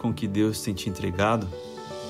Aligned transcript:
com 0.00 0.14
que 0.14 0.26
Deus 0.26 0.62
tem 0.62 0.72
te 0.72 0.88
entregado? 0.88 1.46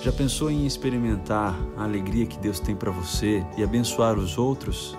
Já 0.03 0.13
pensou 0.13 0.49
em 0.49 0.65
experimentar 0.65 1.59
a 1.77 1.83
alegria 1.83 2.25
que 2.25 2.39
Deus 2.39 2.61
tem 2.61 2.75
para 2.75 2.91
você 2.91 3.45
e 3.59 3.65
abençoar 3.65 4.17
os 4.17 4.39
outros? 4.39 4.97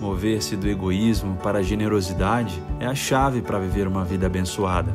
Mover-se 0.00 0.56
do 0.56 0.66
egoísmo 0.66 1.36
para 1.36 1.58
a 1.58 1.62
generosidade 1.62 2.60
é 2.80 2.86
a 2.86 2.94
chave 2.94 3.42
para 3.42 3.58
viver 3.58 3.86
uma 3.86 4.02
vida 4.02 4.26
abençoada. 4.26 4.90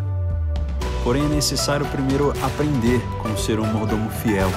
Porém, 1.04 1.26
é 1.26 1.30
necessário 1.30 1.86
primeiro 1.86 2.32
aprender 2.44 3.00
como 3.22 3.38
ser 3.38 3.60
um 3.60 3.68
mordomo 3.68 4.10
fiel. 4.10 4.50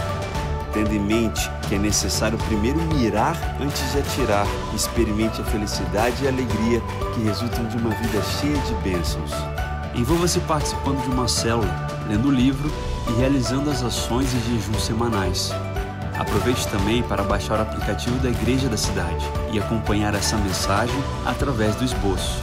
Tendo 0.73 0.93
em 0.93 0.99
mente 0.99 1.49
que 1.69 1.75
é 1.75 1.79
necessário 1.79 2.39
primeiro 2.49 2.81
mirar 2.95 3.37
antes 3.61 3.93
de 3.93 3.99
atirar, 3.99 4.47
experimente 4.75 5.41
a 5.41 5.45
felicidade 5.45 6.25
e 6.25 6.27
a 6.27 6.31
alegria 6.31 6.81
que 7.15 7.23
resultam 7.23 7.69
de 7.69 7.77
uma 7.77 7.91
vida 7.91 8.23
cheia 8.23 8.59
de 8.59 8.75
bênçãos. 8.83 9.31
Envolva-se 9.95 10.41
participando 10.41 11.03
de 11.03 11.11
uma 11.11 11.29
célula, 11.29 12.00
lendo 12.11 12.29
o 12.29 12.33
livro 12.33 12.71
e 13.09 13.13
realizando 13.13 13.71
as 13.71 13.83
ações 13.83 14.33
e 14.35 14.51
jejuns 14.51 14.85
semanais. 14.85 15.53
Aproveite 16.19 16.67
também 16.69 17.03
para 17.03 17.23
baixar 17.23 17.59
o 17.59 17.63
aplicativo 17.63 18.19
da 18.19 18.29
Igreja 18.29 18.69
da 18.69 18.77
Cidade 18.77 19.25
e 19.53 19.59
acompanhar 19.59 20.15
essa 20.15 20.37
mensagem 20.37 20.95
através 21.25 21.77
do 21.77 21.85
esboço. 21.85 22.41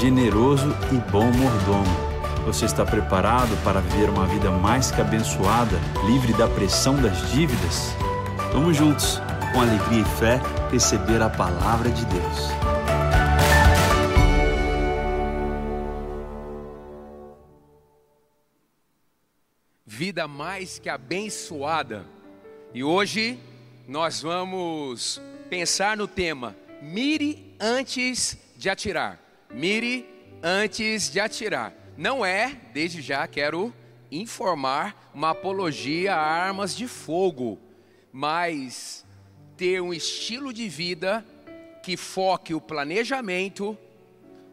Generoso 0.00 0.74
e 0.90 0.96
bom 1.10 1.30
mordomo. 1.30 2.06
Você 2.46 2.64
está 2.64 2.84
preparado 2.84 3.56
para 3.62 3.80
viver 3.80 4.08
uma 4.08 4.26
vida 4.26 4.50
mais 4.50 4.90
que 4.90 5.00
abençoada, 5.00 5.78
livre 6.06 6.32
da 6.32 6.48
pressão 6.48 6.96
das 6.96 7.30
dívidas? 7.30 7.94
Vamos 8.52 8.76
juntos, 8.76 9.20
com 9.52 9.60
alegria 9.60 10.00
e 10.00 10.18
fé, 10.18 10.40
receber 10.70 11.20
a 11.22 11.28
palavra 11.28 11.90
de 11.90 12.04
Deus. 12.06 12.75
Vida 19.96 20.28
mais 20.28 20.78
que 20.78 20.90
abençoada 20.90 22.04
e 22.74 22.84
hoje 22.84 23.38
nós 23.88 24.20
vamos 24.20 25.22
pensar 25.48 25.96
no 25.96 26.06
tema 26.06 26.54
mire 26.82 27.56
antes 27.58 28.36
de 28.58 28.68
atirar. 28.68 29.18
Mire 29.50 30.06
antes 30.42 31.10
de 31.10 31.18
atirar. 31.18 31.72
Não 31.96 32.22
é, 32.26 32.60
desde 32.74 33.00
já 33.00 33.26
quero 33.26 33.72
informar, 34.12 35.10
uma 35.14 35.30
apologia 35.30 36.14
a 36.14 36.20
armas 36.20 36.76
de 36.76 36.86
fogo, 36.86 37.58
mas 38.12 39.02
ter 39.56 39.80
um 39.80 39.94
estilo 39.94 40.52
de 40.52 40.68
vida 40.68 41.24
que 41.82 41.96
foque 41.96 42.52
o 42.52 42.60
planejamento, 42.60 43.78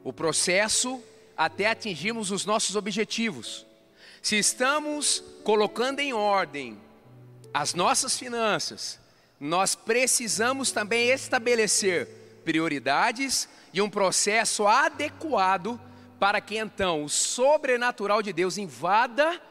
o 0.06 0.14
processo 0.14 1.04
até 1.36 1.68
atingirmos 1.68 2.32
os 2.32 2.46
nossos 2.46 2.78
objetivos. 2.78 3.73
Se 4.24 4.38
estamos 4.38 5.22
colocando 5.44 6.00
em 6.00 6.14
ordem 6.14 6.80
as 7.54 7.74
nossas 7.74 8.18
finanças, 8.18 8.98
nós 9.38 9.76
precisamos 9.76 10.72
também 10.72 11.10
estabelecer 11.10 12.08
prioridades 12.46 13.50
e 13.74 13.82
um 13.82 13.90
processo 13.90 14.66
adequado 14.66 15.78
para 16.22 16.40
que 16.40 16.58
então 16.58 17.04
o 17.04 17.10
sobrenatural 17.10 18.22
de 18.22 18.32
Deus 18.32 18.58
invada 18.58 19.42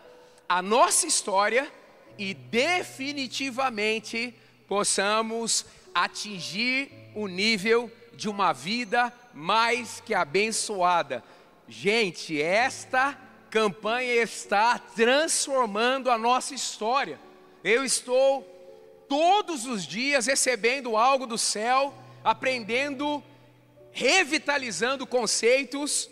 a 0.48 0.62
nossa 0.62 1.06
história 1.06 1.70
e 2.16 2.32
definitivamente 2.32 4.34
possamos 4.66 5.66
atingir 5.94 6.90
o 7.14 7.26
nível 7.26 7.92
de 8.14 8.26
uma 8.26 8.54
vida 8.54 9.12
mais 9.34 10.00
que 10.00 10.14
abençoada. 10.14 11.22
Gente, 11.68 12.40
esta 12.40 13.18
campanha 13.53 14.14
está 14.14 14.78
transformando 14.78 16.11
a 16.11 16.17
nossa 16.17 16.55
história. 16.55 17.20
Eu 17.62 17.84
estou 17.84 18.42
todos 19.06 19.67
os 19.67 19.86
dias 19.86 20.25
recebendo 20.25 20.97
algo 20.97 21.27
do 21.27 21.36
céu, 21.36 21.92
aprendendo, 22.25 23.23
revitalizando 23.92 25.07
conceitos. 25.07 26.08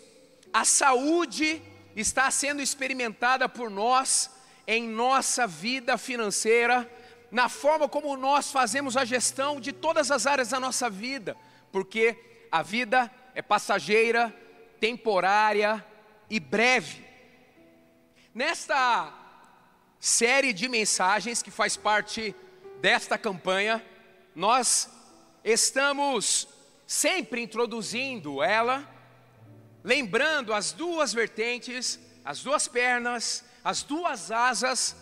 A 0.53 0.63
saúde 0.63 1.59
está 1.95 2.29
sendo 2.29 2.61
experimentada 2.61 3.49
por 3.49 3.71
nós 3.71 4.29
em 4.67 4.87
nossa 4.87 5.47
vida 5.47 5.97
financeira, 5.97 6.87
na 7.31 7.49
forma 7.49 7.89
como 7.89 8.15
nós 8.15 8.51
fazemos 8.51 8.95
a 8.95 9.03
gestão 9.03 9.59
de 9.59 9.71
todas 9.71 10.11
as 10.11 10.27
áreas 10.27 10.49
da 10.49 10.59
nossa 10.59 10.91
vida, 10.91 11.35
porque 11.71 12.15
a 12.51 12.61
vida 12.61 13.11
é 13.33 13.41
passageira, 13.41 14.31
temporária 14.79 15.83
e 16.29 16.39
breve. 16.39 17.10
Nesta 18.33 19.13
série 19.99 20.53
de 20.53 20.69
mensagens 20.69 21.43
que 21.43 21.51
faz 21.51 21.75
parte 21.75 22.33
desta 22.79 23.17
campanha. 23.17 23.85
Nós 24.33 24.89
estamos 25.43 26.47
sempre 26.87 27.41
introduzindo 27.41 28.41
ela, 28.41 28.89
lembrando 29.83 30.53
as 30.53 30.71
duas 30.71 31.13
vertentes, 31.13 31.99
as 32.23 32.41
duas 32.41 32.69
pernas, 32.69 33.43
as 33.65 33.83
duas 33.83 34.31
asas 34.31 34.95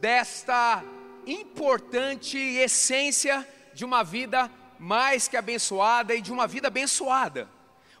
desta 0.00 0.84
importante 1.26 2.38
essência 2.38 3.46
de 3.74 3.84
uma 3.84 4.04
vida 4.04 4.48
mais 4.78 5.26
que 5.26 5.36
abençoada 5.36 6.14
e 6.14 6.22
de 6.22 6.30
uma 6.30 6.46
vida 6.46 6.68
abençoada. 6.68 7.48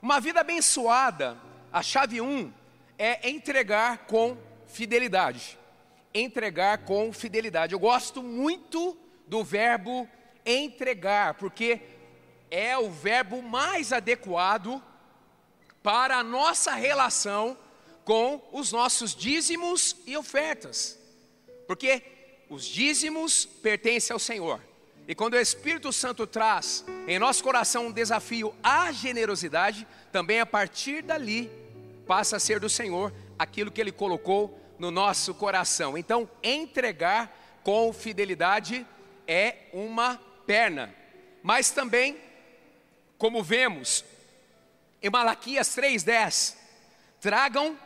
Uma 0.00 0.20
vida 0.20 0.42
abençoada, 0.42 1.36
a 1.72 1.82
chave 1.82 2.20
1 2.20 2.24
um, 2.24 2.52
é 2.96 3.28
entregar 3.28 4.06
com 4.06 4.38
fidelidade 4.76 5.58
entregar 6.12 6.78
com 6.78 7.12
fidelidade. 7.12 7.72
Eu 7.72 7.78
gosto 7.78 8.22
muito 8.22 8.96
do 9.26 9.44
verbo 9.44 10.08
entregar, 10.44 11.34
porque 11.34 11.80
é 12.50 12.76
o 12.78 12.90
verbo 12.90 13.42
mais 13.42 13.92
adequado 13.92 14.82
para 15.82 16.16
a 16.16 16.24
nossa 16.24 16.74
relação 16.74 17.56
com 18.04 18.42
os 18.52 18.72
nossos 18.72 19.14
dízimos 19.14 19.96
e 20.06 20.16
ofertas. 20.16 20.98
Porque 21.66 22.02
os 22.48 22.64
dízimos 22.64 23.44
pertencem 23.44 24.14
ao 24.14 24.18
Senhor. 24.18 24.60
E 25.08 25.14
quando 25.14 25.34
o 25.34 25.40
Espírito 25.40 25.92
Santo 25.92 26.26
traz 26.26 26.84
em 27.06 27.18
nosso 27.18 27.42
coração 27.42 27.86
um 27.86 27.92
desafio 27.92 28.54
à 28.62 28.90
generosidade, 28.90 29.86
também 30.12 30.40
a 30.40 30.46
partir 30.46 31.02
dali 31.02 31.50
passa 32.06 32.36
a 32.36 32.40
ser 32.40 32.60
do 32.60 32.68
Senhor 32.68 33.12
aquilo 33.38 33.70
que 33.70 33.80
ele 33.80 33.92
colocou 33.92 34.65
no 34.78 34.90
nosso 34.90 35.34
coração. 35.34 35.96
Então, 35.96 36.28
entregar 36.42 37.60
com 37.62 37.92
fidelidade 37.92 38.86
é 39.26 39.68
uma 39.72 40.20
perna. 40.46 40.94
Mas 41.42 41.70
também, 41.70 42.16
como 43.18 43.42
vemos 43.42 44.04
em 45.02 45.10
Malaquias 45.10 45.74
3:10, 45.74 46.56
tragam 47.20 47.76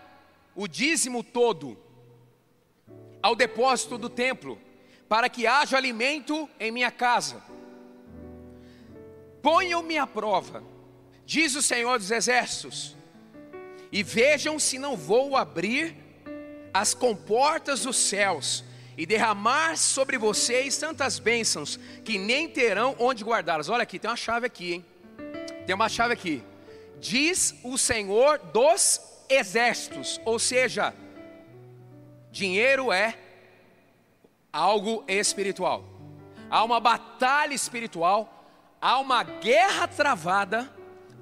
o 0.54 0.66
dízimo 0.66 1.22
todo 1.22 1.78
ao 3.22 3.34
depósito 3.34 3.98
do 3.98 4.08
templo, 4.08 4.60
para 5.08 5.28
que 5.28 5.46
haja 5.46 5.76
alimento 5.76 6.48
em 6.58 6.70
minha 6.70 6.90
casa. 6.90 7.42
Ponham-me 9.42 9.98
à 9.98 10.06
prova, 10.06 10.62
diz 11.24 11.54
o 11.54 11.62
Senhor 11.62 11.98
dos 11.98 12.10
Exércitos, 12.10 12.96
e 13.92 14.02
vejam 14.02 14.58
se 14.58 14.78
não 14.78 14.96
vou 14.96 15.36
abrir 15.36 15.96
as 16.72 16.94
comportas 16.94 17.82
dos 17.82 17.96
céus 17.96 18.64
e 18.96 19.06
derramar 19.06 19.76
sobre 19.76 20.18
vocês 20.18 20.76
tantas 20.76 21.18
bênçãos 21.18 21.78
que 22.04 22.18
nem 22.18 22.48
terão 22.48 22.94
onde 22.98 23.24
guardá-las. 23.24 23.68
Olha 23.68 23.82
aqui, 23.82 23.98
tem 23.98 24.10
uma 24.10 24.16
chave 24.16 24.46
aqui, 24.46 24.74
hein? 24.74 24.84
Tem 25.66 25.74
uma 25.74 25.88
chave 25.88 26.12
aqui. 26.12 26.42
Diz 26.98 27.54
o 27.64 27.78
Senhor 27.78 28.38
dos 28.38 29.00
exércitos, 29.28 30.20
ou 30.24 30.38
seja, 30.38 30.92
dinheiro 32.30 32.92
é 32.92 33.16
algo 34.52 35.04
espiritual. 35.08 35.84
Há 36.50 36.64
uma 36.64 36.80
batalha 36.80 37.54
espiritual, 37.54 38.44
há 38.80 38.98
uma 38.98 39.22
guerra 39.22 39.86
travada 39.86 40.70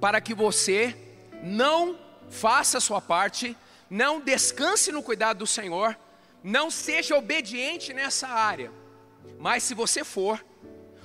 para 0.00 0.21
que 0.21 0.35
você 0.35 0.97
não 1.43 1.99
faça 2.31 2.79
a 2.79 2.81
sua 2.81 3.00
parte 3.00 3.56
não 3.90 4.20
descanse 4.20 4.93
no 4.93 5.02
cuidado 5.02 5.38
do 5.38 5.46
Senhor, 5.46 5.96
não 6.43 6.70
seja 6.70 7.17
obediente 7.17 7.93
nessa 7.93 8.29
área. 8.29 8.70
Mas 9.38 9.62
se 9.62 9.75
você 9.75 10.05
for, 10.05 10.44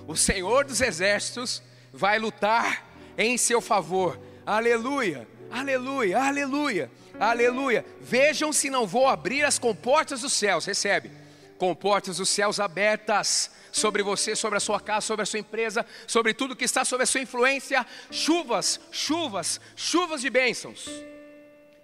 o 0.08 0.16
Senhor 0.16 0.66
dos 0.66 0.82
exércitos 0.82 1.62
vai 1.92 2.20
lutar 2.20 2.88
em 3.18 3.38
seu 3.38 3.62
favor. 3.62 4.20
Aleluia, 4.46 5.28
aleluia, 5.50 6.20
aleluia, 6.20 6.92
aleluia. 7.20 7.86
Vejam 8.02 8.52
se 8.52 8.70
não 8.70 8.86
vou 8.86 9.08
abrir 9.08 9.44
as 9.44 9.58
comportas 9.58 10.22
dos 10.22 10.34
céus. 10.34 10.66
Recebe, 10.66 11.12
comportas 11.58 12.18
dos 12.18 12.30
céus 12.30 12.60
abertas 12.60 13.52
sobre 13.72 14.04
você, 14.04 14.36
sobre 14.36 14.58
a 14.58 14.60
sua 14.60 14.80
casa, 14.80 15.06
sobre 15.08 15.24
a 15.24 15.26
sua 15.26 15.40
empresa, 15.40 15.86
sobre 16.06 16.34
tudo 16.34 16.56
que 16.56 16.66
está 16.66 16.84
sob 16.84 17.04
a 17.04 17.08
sua 17.08 17.22
influência. 17.22 17.86
Chuvas, 18.12 18.80
chuvas, 18.92 19.62
chuvas 19.76 20.22
de 20.22 20.30
bênçãos 20.30 21.13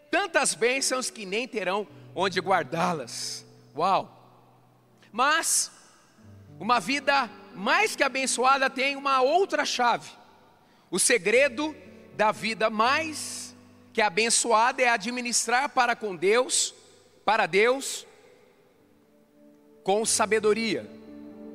tantas 0.09 0.53
bênçãos 0.53 1.09
que 1.09 1.25
nem 1.25 1.47
terão 1.47 1.87
onde 2.15 2.39
guardá-las. 2.39 3.45
Uau! 3.75 4.15
Mas 5.11 5.71
uma 6.59 6.79
vida 6.79 7.29
mais 7.55 7.95
que 7.95 8.03
abençoada 8.03 8.69
tem 8.69 8.95
uma 8.95 9.21
outra 9.21 9.65
chave. 9.65 10.09
O 10.91 10.99
segredo 10.99 11.75
da 12.15 12.31
vida 12.31 12.69
mais 12.69 13.55
que 13.93 14.01
abençoada 14.01 14.81
é 14.81 14.89
administrar 14.89 15.69
para 15.69 15.95
com 15.95 16.15
Deus, 16.15 16.73
para 17.25 17.45
Deus, 17.45 18.05
com 19.83 20.05
sabedoria. 20.05 20.89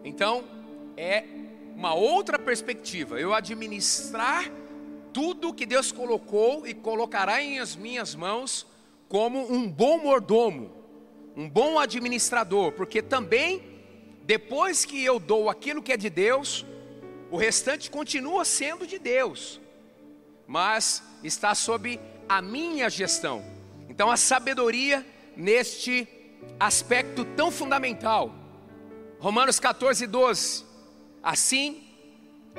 Então, 0.02 0.44
é 0.96 1.24
uma 1.74 1.94
outra 1.94 2.38
perspectiva. 2.38 3.18
Eu 3.18 3.34
administrar 3.34 4.50
tudo 5.14 5.54
que 5.54 5.64
Deus 5.64 5.92
colocou 5.92 6.66
e 6.66 6.74
colocará 6.74 7.40
em 7.40 7.60
as 7.60 7.76
minhas 7.76 8.16
mãos 8.16 8.66
como 9.08 9.50
um 9.50 9.70
bom 9.70 9.98
mordomo, 9.98 10.72
um 11.36 11.48
bom 11.48 11.78
administrador, 11.78 12.72
porque 12.72 13.00
também 13.00 13.62
depois 14.24 14.84
que 14.84 15.02
eu 15.04 15.20
dou 15.20 15.48
aquilo 15.48 15.80
que 15.80 15.92
é 15.92 15.96
de 15.96 16.10
Deus, 16.10 16.66
o 17.30 17.36
restante 17.36 17.90
continua 17.90 18.44
sendo 18.44 18.86
de 18.86 18.98
Deus, 18.98 19.60
mas 20.48 21.02
está 21.22 21.54
sob 21.54 22.00
a 22.28 22.42
minha 22.42 22.90
gestão. 22.90 23.44
Então 23.88 24.10
a 24.10 24.16
sabedoria 24.16 25.06
neste 25.36 26.08
aspecto 26.58 27.24
tão 27.24 27.52
fundamental. 27.52 28.34
Romanos 29.20 29.60
14, 29.60 30.08
12. 30.08 30.64
Assim, 31.22 31.84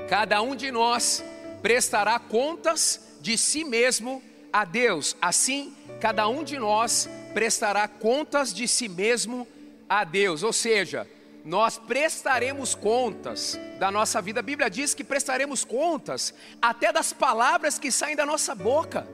cada 0.08 0.42
um 0.42 0.56
de 0.56 0.72
nós 0.72 1.24
prestará 1.66 2.20
contas 2.20 3.18
de 3.20 3.36
si 3.36 3.64
mesmo 3.64 4.22
a 4.54 4.64
Deus. 4.64 5.18
Assim, 5.20 5.76
cada 6.00 6.28
um 6.28 6.44
de 6.44 6.60
nós 6.60 7.10
prestará 7.34 7.88
contas 7.88 8.54
de 8.54 8.68
si 8.68 8.88
mesmo 8.88 9.48
a 9.90 10.04
Deus. 10.04 10.44
Ou 10.44 10.54
seja, 10.54 11.10
nós 11.44 11.80
prestaremos 11.80 12.76
contas 12.76 13.60
da 13.80 13.90
nossa 13.90 14.22
vida. 14.22 14.42
A 14.42 14.44
Bíblia 14.44 14.70
diz 14.70 14.94
que 14.94 15.04
prestaremos 15.04 15.66
contas 15.66 16.36
até 16.62 16.94
das 16.94 17.12
palavras 17.12 17.80
que 17.80 17.92
saem 17.92 18.16
da 18.16 18.28
nossa 18.28 18.54
boca. 18.54 19.08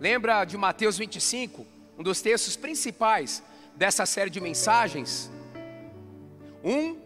Lembra 0.00 0.46
de 0.46 0.56
Mateus 0.56 0.96
25, 0.96 1.66
um 1.98 2.02
dos 2.02 2.22
textos 2.22 2.56
principais 2.56 3.42
dessa 3.76 4.06
série 4.06 4.30
de 4.30 4.40
mensagens? 4.40 5.30
Um 6.64 6.96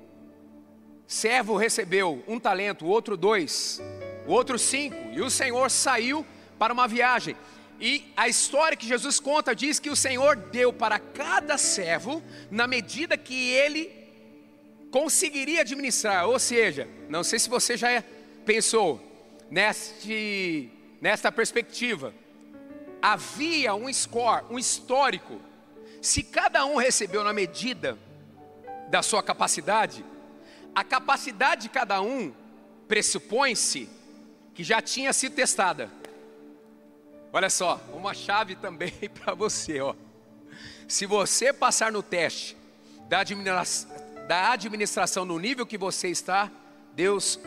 servo 1.09 1.57
recebeu 1.57 2.23
um 2.29 2.39
talento, 2.39 2.87
o 2.87 2.89
outro 2.89 3.17
dois, 3.17 3.83
o 4.27 4.33
outro 4.33 4.59
cinco, 4.59 4.97
e 5.13 5.21
o 5.21 5.31
Senhor 5.31 5.71
saiu 5.71 6.25
para 6.59 6.73
uma 6.73 6.87
viagem. 6.87 7.37
E 7.81 8.13
a 8.17 8.29
história 8.29 8.77
que 8.77 8.87
Jesus 8.87 9.19
conta 9.19 9.55
diz 9.55 9.81
que 9.81 9.91
o 9.91 9.97
Senhor 9.97 10.37
deu 10.37 10.73
para 10.73 10.99
cada 11.01 11.59
servo 11.59 12.23
na 12.51 12.67
medida 12.67 13.17
que 13.17 13.51
ele 13.51 13.91
conseguiria 14.93 15.63
administrar. 15.63 16.29
Ou 16.29 16.39
seja, 16.39 16.89
não 17.09 17.25
sei 17.25 17.41
se 17.41 17.49
você 17.49 17.77
já 17.77 18.05
pensou 18.45 19.01
neste, 19.51 20.71
nesta 21.01 21.33
perspectiva. 21.33 22.15
Havia 23.01 23.75
um 23.75 23.93
score, 23.93 24.45
um 24.49 24.59
histórico. 24.59 25.41
Se 26.01 26.23
cada 26.23 26.65
um 26.65 26.77
recebeu 26.77 27.25
na 27.25 27.33
medida 27.33 27.99
da 28.89 29.03
sua 29.03 29.23
capacidade, 29.25 30.05
a 30.73 30.85
capacidade 30.85 31.63
de 31.63 31.69
cada 31.69 32.01
um 32.01 32.33
pressupõe-se 32.87 33.89
que 34.55 34.63
já 34.63 34.81
tinha 34.81 35.13
sido 35.13 35.35
testada. 35.35 35.91
Olha 37.33 37.49
só, 37.49 37.81
uma 37.93 38.13
chave 38.13 38.55
também 38.55 38.93
para 39.23 39.35
você, 39.35 39.81
ó. 39.81 39.95
Se 40.87 41.07
você 41.07 41.53
passar 41.53 41.91
no 41.91 42.03
teste 42.03 42.57
da, 43.09 43.23
da 44.27 44.53
administração 44.53 45.25
no 45.25 45.39
nível 45.39 45.65
que 45.65 45.79
você 45.79 46.09
está, 46.09 46.51
Deus 46.95 47.41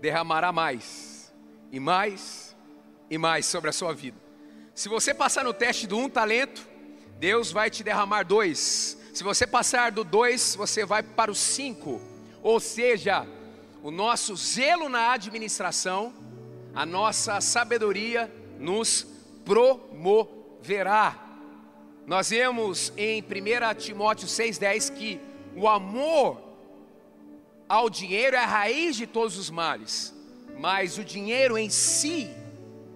derramará 0.00 0.52
mais 0.52 1.32
e 1.72 1.80
mais 1.80 2.56
e 3.08 3.16
mais 3.16 3.46
sobre 3.46 3.70
a 3.70 3.72
sua 3.72 3.94
vida. 3.94 4.18
Se 4.74 4.88
você 4.88 5.14
passar 5.14 5.44
no 5.44 5.52
teste 5.52 5.86
do 5.86 5.96
um 5.96 6.08
talento, 6.08 6.66
Deus 7.18 7.50
vai 7.50 7.70
te 7.70 7.82
derramar 7.82 8.24
dois. 8.24 8.96
Se 9.12 9.24
você 9.24 9.46
passar 9.46 9.90
do 9.90 10.04
dois, 10.04 10.54
você 10.54 10.84
vai 10.84 11.02
para 11.02 11.30
o 11.30 11.34
cinco. 11.34 12.00
Ou 12.42 12.60
seja, 12.60 13.26
o 13.82 13.90
nosso 13.90 14.36
zelo 14.36 14.88
na 14.88 15.12
administração, 15.12 16.12
a 16.74 16.84
nossa 16.84 17.40
sabedoria 17.40 18.32
nos 18.58 19.06
promoverá. 19.44 21.18
Nós 22.06 22.30
vemos 22.30 22.92
em 22.96 23.22
1 23.22 23.24
Timóteo 23.78 24.28
6,10 24.28 24.94
que 24.94 25.20
o 25.56 25.68
amor 25.68 26.40
ao 27.68 27.88
dinheiro 27.88 28.36
é 28.36 28.40
a 28.40 28.46
raiz 28.46 28.96
de 28.96 29.06
todos 29.06 29.38
os 29.38 29.48
males, 29.48 30.14
mas 30.58 30.98
o 30.98 31.04
dinheiro 31.04 31.56
em 31.56 31.70
si 31.70 32.30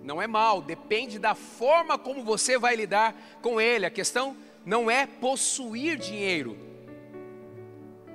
não 0.02 0.20
é 0.20 0.26
mal, 0.26 0.60
depende 0.60 1.18
da 1.18 1.34
forma 1.34 1.96
como 1.96 2.22
você 2.22 2.58
vai 2.58 2.76
lidar 2.76 3.14
com 3.40 3.58
ele. 3.58 3.86
A 3.86 3.90
questão 3.90 4.36
não 4.64 4.90
é 4.90 5.06
possuir 5.06 5.96
dinheiro, 5.96 6.58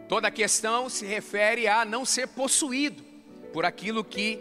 toda 0.09 0.31
questão 0.31 0.89
se 0.89 1.05
refere 1.05 1.67
a 1.67 1.85
não 1.85 2.03
ser 2.03 2.27
possuído 2.27 3.01
por 3.53 3.63
aquilo 3.63 4.03
que 4.03 4.39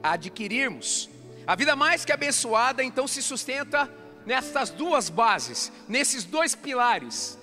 adquirirmos. 0.00 1.10
A 1.44 1.56
vida 1.56 1.74
mais 1.74 2.04
que 2.04 2.12
abençoada 2.12 2.84
então 2.84 3.08
se 3.08 3.20
sustenta 3.20 3.92
nessas 4.24 4.70
duas 4.70 5.10
bases, 5.10 5.72
nesses 5.88 6.24
dois 6.24 6.54
pilares: 6.54 7.36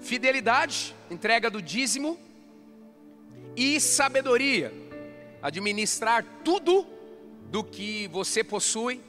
fidelidade, 0.00 0.94
entrega 1.10 1.48
do 1.48 1.62
dízimo, 1.62 2.18
e 3.56 3.80
sabedoria, 3.80 4.72
administrar 5.40 6.24
tudo 6.44 6.86
do 7.50 7.64
que 7.64 8.06
você 8.08 8.44
possui 8.44 9.00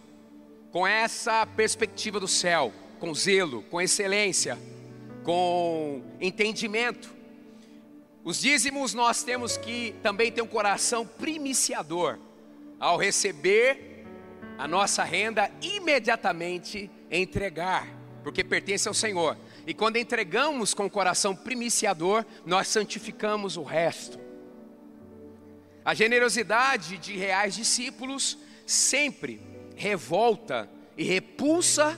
com 0.71 0.87
essa 0.87 1.45
perspectiva 1.45 2.19
do 2.19 2.27
céu, 2.27 2.71
com 2.99 3.13
zelo, 3.13 3.63
com 3.63 3.81
excelência, 3.81 4.57
com 5.23 6.01
entendimento. 6.21 7.14
Os 8.25 8.41
dízimos 8.41 8.95
nós 8.95 9.21
temos 9.21 9.55
que 9.55 9.93
também 10.01 10.31
ter 10.31 10.41
um 10.41 10.47
coração 10.47 11.05
primiciador 11.05 12.17
ao 12.79 12.97
receber 12.97 14.03
a 14.57 14.67
nossa 14.67 15.03
renda 15.03 15.51
imediatamente 15.61 16.89
entregar, 17.11 17.87
porque 18.23 18.43
pertence 18.43 18.87
ao 18.87 18.95
Senhor. 18.95 19.37
E 19.67 19.75
quando 19.75 19.97
entregamos 19.97 20.73
com 20.73 20.87
o 20.87 20.89
coração 20.89 21.35
primiciador, 21.35 22.25
nós 22.43 22.67
santificamos 22.67 23.57
o 23.57 23.63
resto. 23.63 24.19
A 25.85 25.93
generosidade 25.93 26.97
de 26.97 27.15
reais 27.15 27.53
discípulos 27.53 28.39
sempre 28.65 29.39
revolta 29.75 30.67
e 30.97 31.03
repulsa 31.03 31.95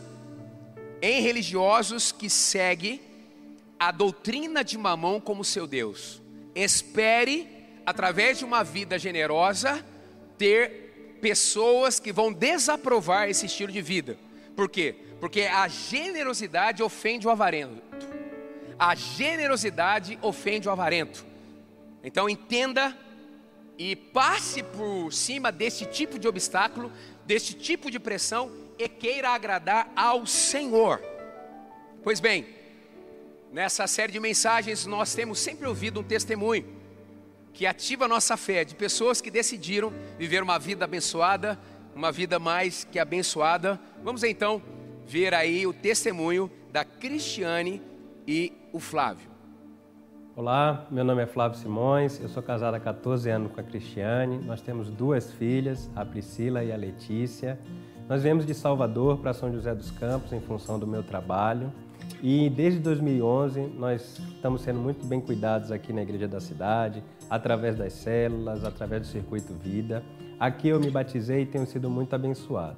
em 1.01 1.21
religiosos 1.21 2.11
que 2.11 2.29
seguem 2.29 3.06
a 3.79 3.91
doutrina 3.91 4.63
de 4.63 4.77
Mamão 4.77 5.19
como 5.19 5.43
seu 5.43 5.67
Deus. 5.67 6.21
Espere, 6.55 7.47
através 7.85 8.39
de 8.39 8.45
uma 8.45 8.63
vida 8.63 8.97
generosa, 8.97 9.85
ter 10.37 11.17
pessoas 11.21 11.99
que 11.99 12.11
vão 12.11 12.31
desaprovar 12.31 13.29
esse 13.29 13.45
estilo 13.45 13.71
de 13.71 13.81
vida. 13.81 14.17
Por 14.55 14.69
quê? 14.69 14.95
Porque 15.19 15.41
a 15.41 15.67
generosidade 15.67 16.81
ofende 16.81 17.27
o 17.27 17.29
avarento. 17.29 17.81
A 18.77 18.93
generosidade 18.95 20.17
ofende 20.21 20.67
o 20.67 20.71
avarento. 20.71 21.25
Então 22.03 22.29
entenda 22.29 22.95
e 23.77 23.95
passe 23.95 24.63
por 24.63 25.11
cima 25.13 25.51
desse 25.51 25.85
tipo 25.85 26.17
de 26.17 26.27
obstáculo, 26.27 26.91
desse 27.25 27.53
tipo 27.53 27.91
de 27.91 27.99
pressão 27.99 28.51
e 28.77 28.87
queira 28.87 29.29
agradar 29.29 29.91
ao 29.95 30.25
Senhor. 30.25 31.01
Pois 32.03 32.19
bem, 32.19 32.56
nessa 33.51 33.87
série 33.87 34.11
de 34.11 34.19
mensagens 34.19 34.85
nós 34.85 35.13
temos 35.13 35.39
sempre 35.39 35.67
ouvido 35.67 35.99
um 35.99 36.03
testemunho 36.03 36.65
que 37.53 37.65
ativa 37.65 38.05
a 38.05 38.07
nossa 38.07 38.37
fé 38.37 38.63
de 38.63 38.75
pessoas 38.75 39.19
que 39.19 39.31
decidiram 39.31 39.91
viver 40.17 40.43
uma 40.43 40.59
vida 40.59 40.85
abençoada, 40.85 41.57
uma 41.95 42.11
vida 42.11 42.37
mais 42.37 42.83
que 42.83 42.99
abençoada. 42.99 43.79
Vamos 44.03 44.23
então 44.23 44.61
ver 45.07 45.33
aí 45.33 45.65
o 45.65 45.73
testemunho 45.73 46.51
da 46.71 46.85
Cristiane 46.85 47.81
e 48.27 48.53
o 48.71 48.79
Flávio. 48.79 49.31
Olá, 50.35 50.85
meu 50.91 51.03
nome 51.03 51.23
é 51.23 51.25
Flávio 51.25 51.57
Simões, 51.57 52.19
eu 52.21 52.29
sou 52.29 52.43
casado 52.43 52.75
há 52.75 52.79
14 52.79 53.27
anos 53.27 53.51
com 53.51 53.59
a 53.59 53.63
Cristiane, 53.63 54.37
nós 54.45 54.61
temos 54.61 54.91
duas 54.91 55.33
filhas, 55.33 55.89
a 55.95 56.05
Priscila 56.05 56.63
e 56.63 56.71
a 56.71 56.77
Letícia. 56.77 57.59
Nós 58.07 58.21
viemos 58.21 58.45
de 58.45 58.53
Salvador 58.53 59.17
para 59.17 59.33
São 59.33 59.51
José 59.51 59.73
dos 59.73 59.89
Campos 59.89 60.31
em 60.31 60.39
função 60.39 60.77
do 60.77 60.85
meu 60.85 61.01
trabalho 61.01 61.73
e 62.21 62.49
desde 62.49 62.79
2011 62.79 63.61
nós 63.77 64.19
estamos 64.33 64.61
sendo 64.61 64.79
muito 64.79 65.05
bem 65.05 65.21
cuidados 65.21 65.71
aqui 65.71 65.93
na 65.93 66.01
Igreja 66.01 66.27
da 66.27 66.39
Cidade, 66.39 67.03
através 67.29 67.77
das 67.77 67.93
células, 67.93 68.63
através 68.63 69.01
do 69.01 69.07
Circuito 69.07 69.53
Vida. 69.53 70.03
Aqui 70.39 70.69
eu 70.69 70.79
me 70.79 70.89
batizei 70.89 71.43
e 71.43 71.45
tenho 71.45 71.65
sido 71.65 71.89
muito 71.89 72.13
abençoado. 72.13 72.77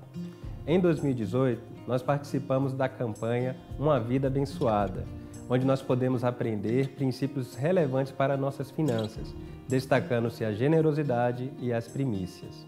Em 0.67 0.79
2018, 0.79 1.61
nós 1.87 2.01
participamos 2.01 2.73
da 2.73 2.87
campanha 2.87 3.55
Uma 3.79 3.99
Vida 3.99 4.27
Abençoada, 4.27 5.05
onde 5.49 5.65
nós 5.65 5.81
podemos 5.81 6.23
aprender 6.23 6.89
princípios 6.89 7.55
relevantes 7.55 8.11
para 8.11 8.37
nossas 8.37 8.69
finanças, 8.69 9.33
destacando-se 9.67 10.45
a 10.45 10.51
generosidade 10.51 11.51
e 11.59 11.73
as 11.73 11.87
primícias. 11.87 12.67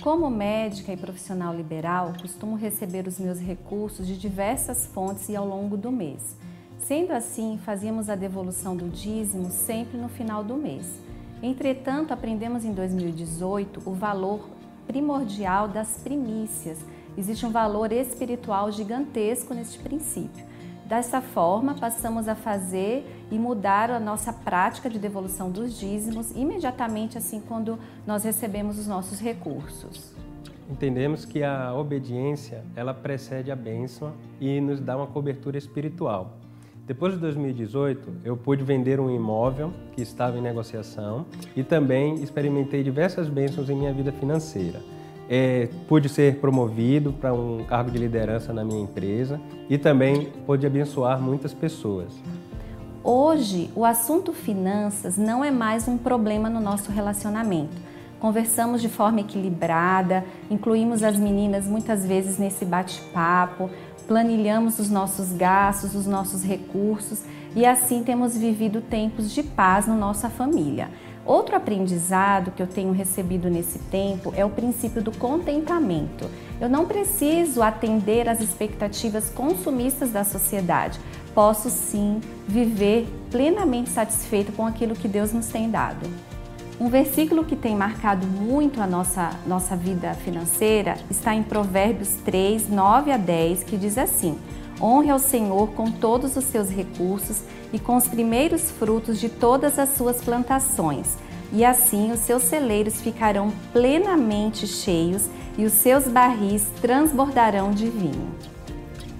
Como 0.00 0.28
médica 0.28 0.92
e 0.92 0.96
profissional 0.96 1.54
liberal, 1.54 2.12
costumo 2.20 2.56
receber 2.56 3.06
os 3.06 3.18
meus 3.18 3.40
recursos 3.40 4.06
de 4.06 4.18
diversas 4.18 4.86
fontes 4.86 5.28
e 5.28 5.36
ao 5.36 5.46
longo 5.46 5.76
do 5.76 5.90
mês. 5.90 6.36
Sendo 6.78 7.12
assim, 7.12 7.58
fazíamos 7.64 8.10
a 8.10 8.14
devolução 8.14 8.76
do 8.76 8.88
dízimo 8.90 9.50
sempre 9.50 9.96
no 9.96 10.08
final 10.08 10.44
do 10.44 10.56
mês. 10.56 10.86
Entretanto, 11.42 12.12
aprendemos 12.12 12.64
em 12.64 12.72
2018 12.72 13.82
o 13.86 13.92
valor 13.92 14.48
primordial 14.86 15.68
das 15.68 15.96
primícias. 16.02 16.78
Existe 17.16 17.46
um 17.46 17.50
valor 17.50 17.90
espiritual 17.90 18.70
gigantesco 18.70 19.54
neste 19.54 19.78
princípio. 19.78 20.44
Dessa 20.86 21.22
forma, 21.22 21.74
passamos 21.74 22.28
a 22.28 22.34
fazer 22.34 23.06
e 23.30 23.38
mudar 23.38 23.90
a 23.90 23.98
nossa 23.98 24.32
prática 24.32 24.90
de 24.90 24.98
devolução 24.98 25.50
dos 25.50 25.78
dízimos 25.78 26.30
imediatamente 26.32 27.16
assim 27.16 27.40
quando 27.40 27.78
nós 28.06 28.22
recebemos 28.22 28.78
os 28.78 28.86
nossos 28.86 29.18
recursos. 29.18 30.14
Entendemos 30.70 31.24
que 31.24 31.42
a 31.42 31.74
obediência, 31.74 32.62
ela 32.76 32.92
precede 32.92 33.50
a 33.50 33.56
bênção 33.56 34.12
e 34.38 34.60
nos 34.60 34.78
dá 34.80 34.96
uma 34.96 35.06
cobertura 35.06 35.56
espiritual. 35.56 36.32
Depois 36.86 37.14
de 37.14 37.20
2018, 37.20 38.16
eu 38.22 38.36
pude 38.36 38.62
vender 38.62 39.00
um 39.00 39.10
imóvel 39.10 39.72
que 39.94 40.02
estava 40.02 40.36
em 40.36 40.42
negociação 40.42 41.24
e 41.56 41.62
também 41.62 42.16
experimentei 42.16 42.82
diversas 42.82 43.26
bênçãos 43.26 43.70
em 43.70 43.74
minha 43.74 43.92
vida 43.92 44.12
financeira. 44.12 44.82
É, 45.28 45.68
pude 45.88 46.08
ser 46.08 46.36
promovido 46.36 47.12
para 47.12 47.32
um 47.32 47.64
cargo 47.64 47.90
de 47.90 47.98
liderança 47.98 48.52
na 48.52 48.62
minha 48.64 48.82
empresa 48.82 49.40
e 49.70 49.78
também 49.78 50.32
pude 50.46 50.66
abençoar 50.66 51.20
muitas 51.20 51.54
pessoas. 51.54 52.12
Hoje, 53.02 53.70
o 53.74 53.84
assunto 53.84 54.32
finanças 54.32 55.18
não 55.18 55.44
é 55.44 55.50
mais 55.50 55.86
um 55.86 55.98
problema 55.98 56.48
no 56.48 56.60
nosso 56.60 56.90
relacionamento. 56.90 57.76
Conversamos 58.18 58.80
de 58.80 58.88
forma 58.88 59.20
equilibrada, 59.20 60.24
incluímos 60.50 61.02
as 61.02 61.18
meninas 61.18 61.66
muitas 61.66 62.06
vezes 62.06 62.38
nesse 62.38 62.64
bate-papo, 62.64 63.68
planilhamos 64.08 64.78
os 64.78 64.88
nossos 64.88 65.32
gastos, 65.32 65.94
os 65.94 66.06
nossos 66.06 66.42
recursos 66.42 67.22
e 67.54 67.64
assim 67.64 68.02
temos 68.02 68.36
vivido 68.36 68.80
tempos 68.80 69.30
de 69.30 69.42
paz 69.42 69.86
na 69.86 69.94
nossa 69.94 70.30
família. 70.30 70.88
Outro 71.26 71.56
aprendizado 71.56 72.50
que 72.50 72.62
eu 72.62 72.66
tenho 72.66 72.92
recebido 72.92 73.48
nesse 73.48 73.78
tempo 73.78 74.32
é 74.36 74.44
o 74.44 74.50
princípio 74.50 75.02
do 75.02 75.10
contentamento. 75.10 76.28
Eu 76.60 76.68
não 76.68 76.84
preciso 76.84 77.62
atender 77.62 78.28
às 78.28 78.40
expectativas 78.40 79.30
consumistas 79.30 80.10
da 80.10 80.22
sociedade. 80.22 81.00
Posso 81.34 81.70
sim 81.70 82.20
viver 82.46 83.08
plenamente 83.30 83.88
satisfeito 83.88 84.52
com 84.52 84.66
aquilo 84.66 84.94
que 84.94 85.08
Deus 85.08 85.32
nos 85.32 85.46
tem 85.46 85.70
dado. 85.70 86.06
Um 86.78 86.88
versículo 86.88 87.44
que 87.44 87.56
tem 87.56 87.74
marcado 87.74 88.26
muito 88.26 88.80
a 88.82 88.86
nossa, 88.86 89.30
nossa 89.46 89.74
vida 89.76 90.12
financeira 90.14 90.96
está 91.08 91.34
em 91.34 91.42
Provérbios 91.42 92.16
3, 92.24 92.68
9 92.68 93.12
a 93.12 93.16
10, 93.16 93.64
que 93.64 93.76
diz 93.76 93.96
assim: 93.96 94.36
Honre 94.80 95.10
ao 95.10 95.18
Senhor 95.18 95.68
com 95.68 95.90
todos 95.90 96.36
os 96.36 96.44
seus 96.44 96.68
recursos 96.68 97.42
e 97.72 97.78
com 97.78 97.96
os 97.96 98.06
primeiros 98.06 98.70
frutos 98.70 99.20
de 99.20 99.28
todas 99.28 99.78
as 99.78 99.90
suas 99.90 100.20
plantações, 100.20 101.16
e 101.52 101.64
assim 101.64 102.10
os 102.12 102.20
seus 102.20 102.42
celeiros 102.42 103.00
ficarão 103.00 103.52
plenamente 103.72 104.66
cheios 104.66 105.28
e 105.56 105.64
os 105.64 105.72
seus 105.72 106.04
barris 106.04 106.66
transbordarão 106.80 107.70
de 107.70 107.88
vinho. 107.88 108.32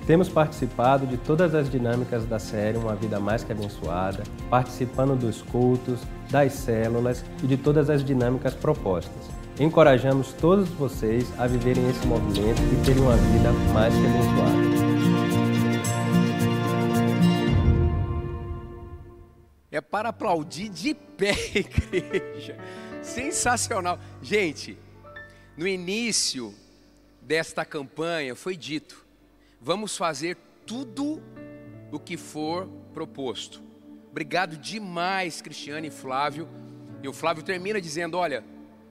Temos 0.06 0.28
participado 0.28 1.06
de 1.06 1.16
todas 1.16 1.54
as 1.54 1.70
dinâmicas 1.70 2.26
da 2.26 2.38
série 2.38 2.76
Uma 2.76 2.94
Vida 2.94 3.18
Mais 3.18 3.42
Que 3.42 3.52
Abençoada, 3.52 4.22
participando 4.50 5.16
dos 5.18 5.40
cultos, 5.40 6.00
das 6.30 6.52
células 6.52 7.24
e 7.42 7.46
de 7.46 7.56
todas 7.56 7.88
as 7.88 8.04
dinâmicas 8.04 8.52
propostas. 8.52 9.30
Encorajamos 9.58 10.32
todos 10.32 10.68
vocês 10.68 11.32
a 11.38 11.46
viverem 11.46 11.88
esse 11.88 12.06
movimento 12.06 12.60
e 12.60 12.84
terem 12.84 13.02
uma 13.02 13.16
vida 13.16 13.50
mais 13.72 13.94
que 13.94 14.04
abençoada. 14.04 14.83
É 19.74 19.80
para 19.80 20.10
aplaudir 20.10 20.68
de 20.68 20.94
pé, 20.94 21.34
igreja. 21.52 22.56
Sensacional. 23.02 23.98
Gente, 24.22 24.78
no 25.56 25.66
início 25.66 26.54
desta 27.20 27.64
campanha 27.64 28.36
foi 28.36 28.56
dito 28.56 29.04
vamos 29.64 29.96
fazer 29.96 30.36
tudo 30.66 31.22
o 31.90 31.98
que 31.98 32.18
for 32.18 32.68
proposto. 32.92 33.62
Obrigado 34.10 34.58
demais, 34.58 35.40
Cristiane 35.40 35.88
e 35.88 35.90
Flávio. 35.90 36.46
E 37.02 37.08
o 37.08 37.12
Flávio 37.14 37.42
termina 37.42 37.80
dizendo: 37.80 38.18
olha, 38.18 38.44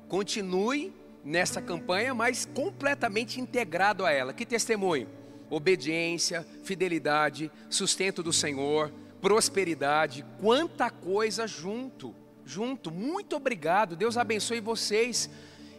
continue 0.10 0.92
nessa 1.24 1.62
campanha, 1.62 2.14
mas 2.14 2.46
completamente 2.46 3.40
integrado 3.40 4.04
a 4.04 4.12
ela. 4.12 4.34
Que 4.34 4.46
testemunho? 4.46 5.08
Obediência, 5.50 6.46
fidelidade, 6.64 7.52
sustento 7.70 8.24
do 8.24 8.34
Senhor, 8.34 8.92
prosperidade, 9.24 10.26
quanta 10.38 10.90
coisa 10.90 11.48
junto, 11.48 12.14
junto. 12.46 12.92
Muito 12.92 13.38
obrigado. 13.38 13.96
Deus 13.96 14.18
abençoe 14.18 14.60
vocês 14.60 15.30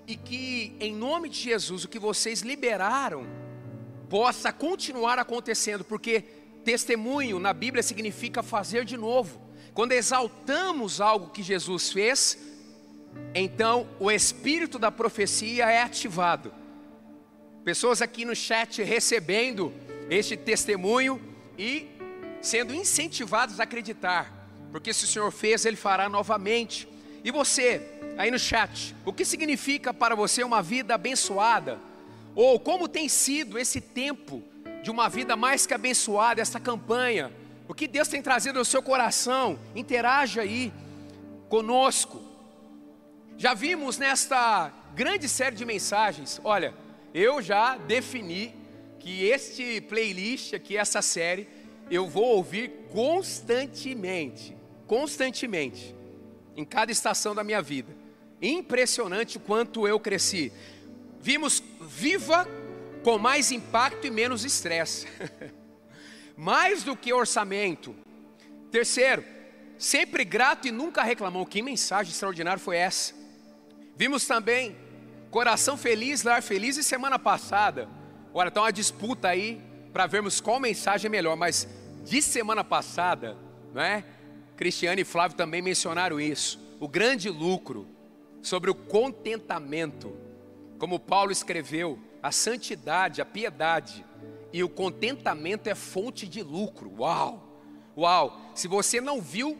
e 0.06 0.16
que 0.16 0.74
em 0.80 0.94
nome 0.94 1.28
de 1.28 1.40
Jesus 1.40 1.84
o 1.84 1.88
que 1.88 1.98
vocês 1.98 2.40
liberaram 2.40 3.26
possa 4.08 4.50
continuar 4.50 5.18
acontecendo, 5.18 5.84
porque 5.84 6.22
testemunho 6.64 7.38
na 7.38 7.52
Bíblia 7.52 7.82
significa 7.82 8.42
fazer 8.42 8.86
de 8.86 8.96
novo. 8.96 9.38
Quando 9.74 9.92
exaltamos 9.92 10.98
algo 10.98 11.28
que 11.28 11.42
Jesus 11.42 11.92
fez, 11.92 12.38
então 13.34 13.86
o 14.00 14.10
espírito 14.10 14.78
da 14.78 14.90
profecia 14.90 15.70
é 15.70 15.82
ativado. 15.82 16.50
Pessoas 17.62 18.00
aqui 18.00 18.24
no 18.24 18.34
chat 18.34 18.82
recebendo 18.82 19.70
este 20.08 20.34
testemunho 20.34 21.20
e 21.58 21.93
sendo 22.44 22.74
incentivados 22.74 23.58
a 23.58 23.62
acreditar, 23.62 24.30
porque 24.70 24.92
se 24.92 25.04
o 25.04 25.08
Senhor 25.08 25.30
fez, 25.32 25.64
Ele 25.64 25.76
fará 25.76 26.08
novamente. 26.10 26.86
E 27.24 27.30
você, 27.30 27.80
aí 28.18 28.30
no 28.30 28.38
chat, 28.38 28.94
o 29.04 29.12
que 29.12 29.24
significa 29.24 29.94
para 29.94 30.14
você 30.14 30.44
uma 30.44 30.60
vida 30.60 30.94
abençoada? 30.94 31.80
Ou 32.34 32.60
como 32.60 32.86
tem 32.86 33.08
sido 33.08 33.58
esse 33.58 33.80
tempo 33.80 34.42
de 34.82 34.90
uma 34.90 35.08
vida 35.08 35.34
mais 35.36 35.66
que 35.66 35.72
abençoada, 35.72 36.42
essa 36.42 36.60
campanha? 36.60 37.32
O 37.66 37.72
que 37.72 37.88
Deus 37.88 38.08
tem 38.08 38.20
trazido 38.20 38.58
ao 38.58 38.64
seu 38.64 38.82
coração? 38.82 39.58
Interaja 39.74 40.42
aí 40.42 40.70
conosco. 41.48 42.20
Já 43.38 43.54
vimos 43.54 43.96
nesta 43.96 44.70
grande 44.94 45.30
série 45.30 45.56
de 45.56 45.64
mensagens, 45.64 46.40
olha, 46.44 46.74
eu 47.14 47.40
já 47.40 47.76
defini 47.78 48.54
que 49.00 49.24
este 49.24 49.80
playlist 49.80 50.52
aqui, 50.52 50.76
essa 50.76 51.00
série, 51.00 51.48
eu 51.91 52.09
vou 52.09 52.37
ouvir 52.37 52.71
constantemente, 52.93 54.57
constantemente, 54.87 55.95
em 56.57 56.64
cada 56.64 56.93
estação 56.93 57.35
da 57.35 57.45
minha 57.45 57.61
vida. 57.61 57.95
Impressionante 58.41 59.37
o 59.37 59.41
quanto 59.41 59.87
eu 59.87 59.99
cresci. 59.99 60.53
Vimos 61.21 61.62
viva 61.81 62.47
com 63.03 63.19
mais 63.19 63.50
impacto 63.50 64.07
e 64.07 64.11
menos 64.11 64.45
estresse. 64.45 65.07
mais 66.37 66.83
do 66.83 66.97
que 66.97 67.12
orçamento. 67.12 67.95
Terceiro, 68.71 69.25
sempre 69.79 70.25
grato 70.25 70.69
e 70.69 70.73
nunca 70.73 71.03
reclamou. 71.03 71.47
Que 71.47 71.62
mensagem 71.62 72.12
extraordinária 72.12 72.59
foi 72.59 72.76
essa? 72.76 73.14
Vimos 73.97 74.26
também 74.26 74.76
coração 75.31 75.76
feliz, 75.76 76.23
lar 76.23 76.43
feliz 76.43 76.76
e 76.76 76.83
semana 76.83 77.19
passada. 77.19 77.88
Olha, 78.33 78.49
está 78.49 78.61
uma 78.62 78.73
disputa 78.73 79.29
aí 79.29 79.61
para 79.94 80.08
vermos 80.08 80.40
qual 80.40 80.58
mensagem 80.58 81.06
é 81.06 81.08
melhor, 81.08 81.36
mas 81.36 81.68
de 82.04 82.20
semana 82.20 82.64
passada, 82.64 83.36
não 83.72 83.80
é? 83.80 84.04
Cristiane 84.56 85.02
e 85.02 85.04
Flávio 85.04 85.36
também 85.36 85.62
mencionaram 85.62 86.20
isso. 86.20 86.58
O 86.80 86.88
grande 86.88 87.30
lucro 87.30 87.86
sobre 88.42 88.72
o 88.72 88.74
contentamento 88.74 90.12
como 90.78 90.98
Paulo 90.98 91.30
escreveu, 91.30 91.96
a 92.20 92.32
santidade, 92.32 93.22
a 93.22 93.24
piedade 93.24 94.04
e 94.52 94.64
o 94.64 94.68
contentamento 94.68 95.68
é 95.68 95.76
fonte 95.76 96.26
de 96.26 96.42
lucro. 96.42 96.92
Uau! 96.98 97.42
Uau! 97.96 98.40
Se 98.52 98.66
você 98.66 99.00
não 99.00 99.20
viu 99.20 99.56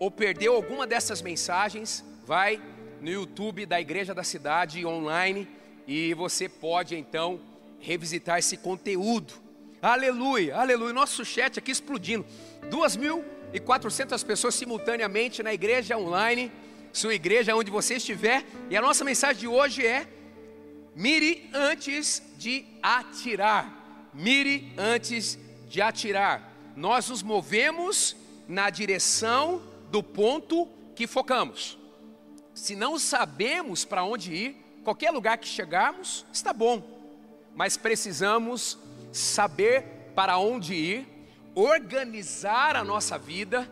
ou 0.00 0.10
perdeu 0.10 0.56
alguma 0.56 0.88
dessas 0.88 1.22
mensagens, 1.22 2.04
vai 2.26 2.60
no 3.00 3.08
YouTube 3.08 3.64
da 3.64 3.80
Igreja 3.80 4.12
da 4.12 4.24
Cidade 4.24 4.84
online 4.84 5.48
e 5.86 6.12
você 6.14 6.48
pode 6.48 6.96
então 6.96 7.40
revisitar 7.78 8.40
esse 8.40 8.56
conteúdo. 8.56 9.41
Aleluia, 9.82 10.54
aleluia. 10.54 10.92
Nosso 10.92 11.24
chat 11.24 11.58
aqui 11.58 11.72
explodindo. 11.72 12.24
2.400 12.70 14.24
pessoas 14.24 14.54
simultaneamente 14.54 15.42
na 15.42 15.52
igreja 15.52 15.98
online, 15.98 16.52
sua 16.92 17.14
igreja 17.14 17.56
onde 17.56 17.68
você 17.68 17.96
estiver. 17.96 18.44
E 18.70 18.76
a 18.76 18.80
nossa 18.80 19.04
mensagem 19.04 19.40
de 19.40 19.48
hoje 19.48 19.84
é 19.84 20.06
Mire 20.94 21.50
antes 21.52 22.22
de 22.38 22.64
atirar. 22.80 24.10
Mire 24.14 24.72
antes 24.78 25.36
de 25.68 25.82
atirar. 25.82 26.52
nós 26.76 27.08
nos 27.08 27.22
movemos 27.22 28.14
na 28.46 28.70
direção 28.70 29.60
do 29.90 30.00
ponto 30.00 30.68
que 30.94 31.08
focamos. 31.08 31.76
Se 32.54 32.76
não 32.76 33.00
sabemos 33.00 33.84
para 33.84 34.04
onde 34.04 34.32
ir, 34.32 34.56
qualquer 34.84 35.10
lugar 35.10 35.38
que 35.38 35.48
chegarmos 35.48 36.24
está 36.32 36.52
bom, 36.52 36.82
mas 37.54 37.76
precisamos 37.76 38.78
saber 39.12 39.84
para 40.14 40.38
onde 40.38 40.74
ir, 40.74 41.08
organizar 41.54 42.76
a 42.76 42.82
nossa 42.82 43.18
vida 43.18 43.70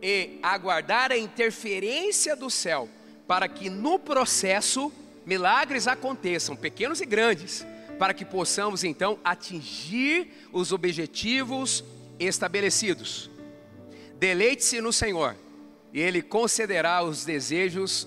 e 0.00 0.38
aguardar 0.42 1.10
a 1.10 1.18
interferência 1.18 2.36
do 2.36 2.48
céu, 2.48 2.88
para 3.26 3.48
que 3.48 3.68
no 3.68 3.98
processo 3.98 4.92
milagres 5.24 5.88
aconteçam, 5.88 6.54
pequenos 6.54 7.00
e 7.00 7.06
grandes, 7.06 7.66
para 7.98 8.14
que 8.14 8.24
possamos 8.24 8.84
então 8.84 9.18
atingir 9.24 10.48
os 10.52 10.70
objetivos 10.70 11.82
estabelecidos. 12.18 13.30
Deleite-se 14.18 14.80
no 14.80 14.92
Senhor, 14.92 15.34
e 15.92 16.00
Ele 16.00 16.22
concederá 16.22 17.02
os 17.02 17.24
desejos 17.24 18.06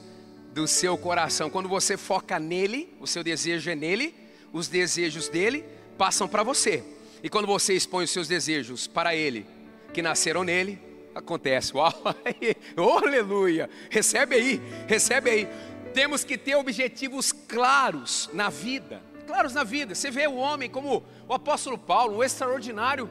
do 0.53 0.67
seu 0.67 0.97
coração. 0.97 1.49
Quando 1.49 1.67
você 1.67 1.97
foca 1.97 2.39
nele, 2.39 2.93
o 2.99 3.07
seu 3.07 3.23
desejo 3.23 3.69
é 3.69 3.75
nele, 3.75 4.15
os 4.53 4.67
desejos 4.67 5.27
dele 5.27 5.65
passam 5.99 6.29
para 6.29 6.43
você. 6.43 6.81
E 7.21 7.29
quando 7.29 7.45
você 7.45 7.73
expõe 7.73 8.05
os 8.05 8.11
seus 8.11 8.29
desejos 8.29 8.87
para 8.87 9.13
ele, 9.13 9.45
que 9.93 10.01
nasceram 10.01 10.45
nele, 10.45 10.81
acontece. 11.13 11.75
Uau! 11.75 11.93
oh, 12.77 13.05
aleluia! 13.05 13.69
Recebe 13.89 14.35
aí, 14.35 14.61
recebe 14.87 15.29
aí. 15.29 15.49
Temos 15.93 16.23
que 16.23 16.37
ter 16.37 16.55
objetivos 16.55 17.33
claros 17.33 18.29
na 18.31 18.49
vida. 18.49 19.03
Claros 19.27 19.53
na 19.53 19.65
vida. 19.65 19.93
Você 19.93 20.09
vê 20.09 20.25
o 20.25 20.35
homem 20.35 20.69
como 20.69 21.03
o 21.27 21.33
apóstolo 21.33 21.77
Paulo, 21.77 22.17
um 22.17 22.23
extraordinário 22.23 23.09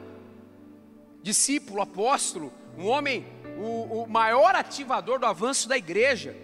discípulo, 1.21 1.83
apóstolo, 1.83 2.51
um 2.75 2.87
homem, 2.87 3.27
o, 3.59 4.03
o 4.03 4.09
maior 4.09 4.55
ativador 4.55 5.19
do 5.19 5.27
avanço 5.27 5.69
da 5.69 5.77
igreja. 5.77 6.35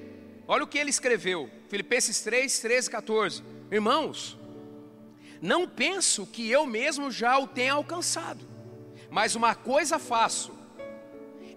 Olha 0.48 0.64
o 0.64 0.68
que 0.68 0.78
ele 0.78 0.92
escreveu, 0.92 1.50
Filipenses 1.70 2.22
3, 2.22 2.60
13, 2.60 2.92
14. 2.92 3.44
Irmãos, 3.72 4.38
não 5.42 5.68
penso 5.68 6.26
que 6.26 6.50
eu 6.50 6.66
mesmo 6.66 7.12
já 7.12 7.38
o 7.38 7.48
tenha 7.48 7.74
alcançado, 7.74 8.46
mas 9.10 9.36
uma 9.36 9.56
coisa 9.56 10.00
faço, 10.00 10.52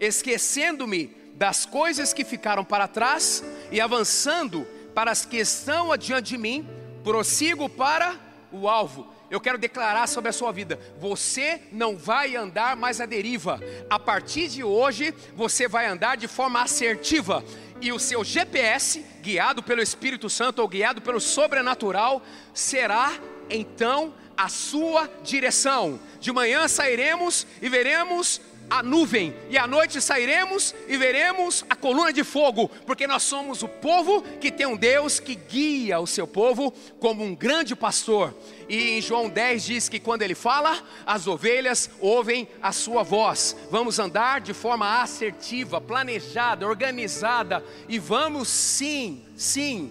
esquecendo-me 0.01 1.17
das 1.35 1.65
coisas 1.65 2.13
que 2.13 2.25
ficaram 2.25 2.65
para 2.65 2.89
trás 2.89 3.45
e 3.71 3.81
avançando 3.81 4.67
para 4.95 5.13
as 5.13 5.25
que 5.25 5.37
estão 5.37 5.93
adiante 5.93 6.31
de 6.31 6.39
mim, 6.39 6.69
prossigo 7.05 7.69
para 7.69 8.17
o 8.51 8.69
alvo. 8.69 9.07
Eu 9.31 9.41
quero 9.41 9.59
declarar 9.59 10.07
sobre 10.07 10.31
a 10.31 10.33
sua 10.33 10.51
vida: 10.51 10.79
você 10.99 11.63
não 11.71 11.97
vai 11.97 12.35
andar 12.35 12.75
mais 12.77 13.01
à 13.01 13.07
deriva. 13.07 13.61
A 13.89 13.99
partir 13.99 14.49
de 14.49 14.65
hoje, 14.65 15.15
você 15.35 15.69
vai 15.69 15.87
andar 15.87 16.17
de 16.17 16.27
forma 16.27 16.63
assertiva. 16.63 17.45
E 17.81 17.93
o 17.93 17.99
seu 17.99 18.25
GPS, 18.25 19.05
guiado 19.23 19.63
pelo 19.63 19.83
Espírito 19.83 20.29
Santo 20.29 20.61
ou 20.61 20.69
guiado 20.69 21.01
pelo 21.01 21.21
sobrenatural, 21.21 22.23
será 22.53 23.13
então 23.51 24.15
a 24.37 24.49
sua 24.49 25.11
direção. 25.23 25.99
De 26.21 26.33
manhã 26.33 26.69
sairemos 26.69 27.47
e 27.61 27.69
veremos 27.69 28.41
a 28.71 28.83
nuvem, 28.83 29.35
e 29.49 29.57
à 29.57 29.67
noite 29.67 30.01
sairemos 30.01 30.75
e 30.87 30.97
veremos 30.97 31.65
a 31.71 31.75
coluna 31.75 32.13
de 32.13 32.23
fogo, 32.23 32.69
porque 32.87 33.07
nós 33.07 33.23
somos 33.23 33.63
o 33.63 33.69
povo 33.69 34.23
que 34.41 34.51
tem 34.51 34.67
um 34.67 34.77
Deus 34.77 35.19
que 35.19 35.35
guia 35.35 35.99
o 35.99 36.07
seu 36.07 36.27
povo 36.27 36.73
como 37.01 37.25
um 37.25 37.35
grande 37.35 37.75
pastor. 37.75 38.35
E 38.69 38.99
em 38.99 39.01
João 39.01 39.29
10 39.29 39.65
diz 39.65 39.89
que 39.89 39.99
quando 39.99 40.23
ele 40.23 40.35
fala, 40.35 40.83
as 41.07 41.27
ovelhas 41.27 41.91
ouvem 41.99 42.47
a 42.63 42.71
sua 42.71 43.03
voz. 43.03 43.57
Vamos 43.71 43.99
andar 43.99 44.41
de 44.41 44.53
forma 44.53 45.01
assertiva, 45.01 45.81
planejada, 45.81 46.67
organizada, 46.67 47.65
e 47.89 47.99
vamos 47.99 48.49
sim, 48.49 49.25
sim, 49.35 49.91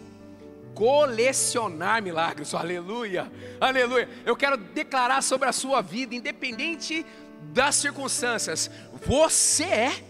colecionar 0.77 2.03
milagres. 2.03 2.53
Aleluia, 2.53 3.31
aleluia. 3.59 4.07
Eu 4.23 4.35
quero 4.35 4.55
declarar 4.57 5.23
sobre 5.23 5.49
a 5.49 5.51
sua 5.51 5.81
vida, 5.81 6.13
independente 6.13 7.03
das 7.51 7.77
circunstâncias, 7.77 8.69
você 9.03 9.63
é 9.63 10.03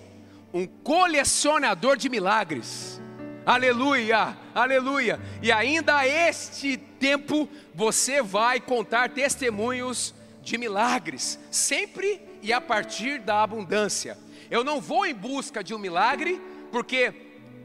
um 0.54 0.68
colecionador 0.68 1.96
de 1.96 2.10
milagres. 2.10 3.00
Aleluia, 3.46 4.38
aleluia. 4.54 5.22
E 5.42 5.54
ainda 5.54 6.06
este 6.06 6.76
tempo 6.76 7.48
você 7.74 8.22
vai 8.22 8.60
contar 8.60 9.12
testemunhos 9.12 10.14
de 10.42 10.58
milagres, 10.58 11.40
sempre 11.50 12.22
e 12.42 12.52
a 12.52 12.60
partir 12.60 13.20
da 13.20 13.42
abundância. 13.42 14.18
Eu 14.52 14.66
não 14.66 14.82
vou 14.82 15.06
em 15.06 15.16
busca 15.16 15.64
de 15.64 15.74
um 15.74 15.80
milagre, 15.80 16.42
porque 16.74 17.14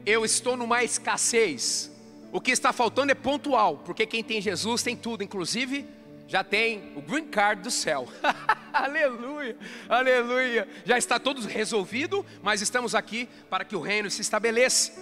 eu 0.05 0.23
estou 0.23 0.55
numa 0.55 0.85
escassez. 0.85 1.92
O 2.33 2.41
que 2.41 2.49
está 2.49 2.73
faltando 2.73 3.11
é 3.11 3.15
pontual, 3.15 3.77
porque 3.85 4.07
quem 4.07 4.23
tem 4.23 4.41
Jesus 4.41 4.81
tem 4.81 4.97
tudo, 4.97 5.23
inclusive 5.23 5.85
já 6.27 6.43
tem 6.43 6.91
o 6.95 7.01
green 7.01 7.27
card 7.27 7.61
do 7.61 7.69
céu. 7.69 8.07
aleluia, 8.73 9.55
aleluia. 9.87 10.67
Já 10.83 10.97
está 10.97 11.19
tudo 11.19 11.45
resolvido, 11.45 12.25
mas 12.41 12.59
estamos 12.59 12.95
aqui 12.95 13.29
para 13.51 13.63
que 13.63 13.75
o 13.75 13.79
reino 13.79 14.09
se 14.09 14.21
estabeleça. 14.23 14.99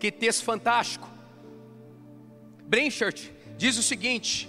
Que 0.00 0.10
texto 0.10 0.42
fantástico. 0.42 1.08
Brenchard 2.64 3.32
diz 3.56 3.78
o 3.78 3.82
seguinte: 3.82 4.48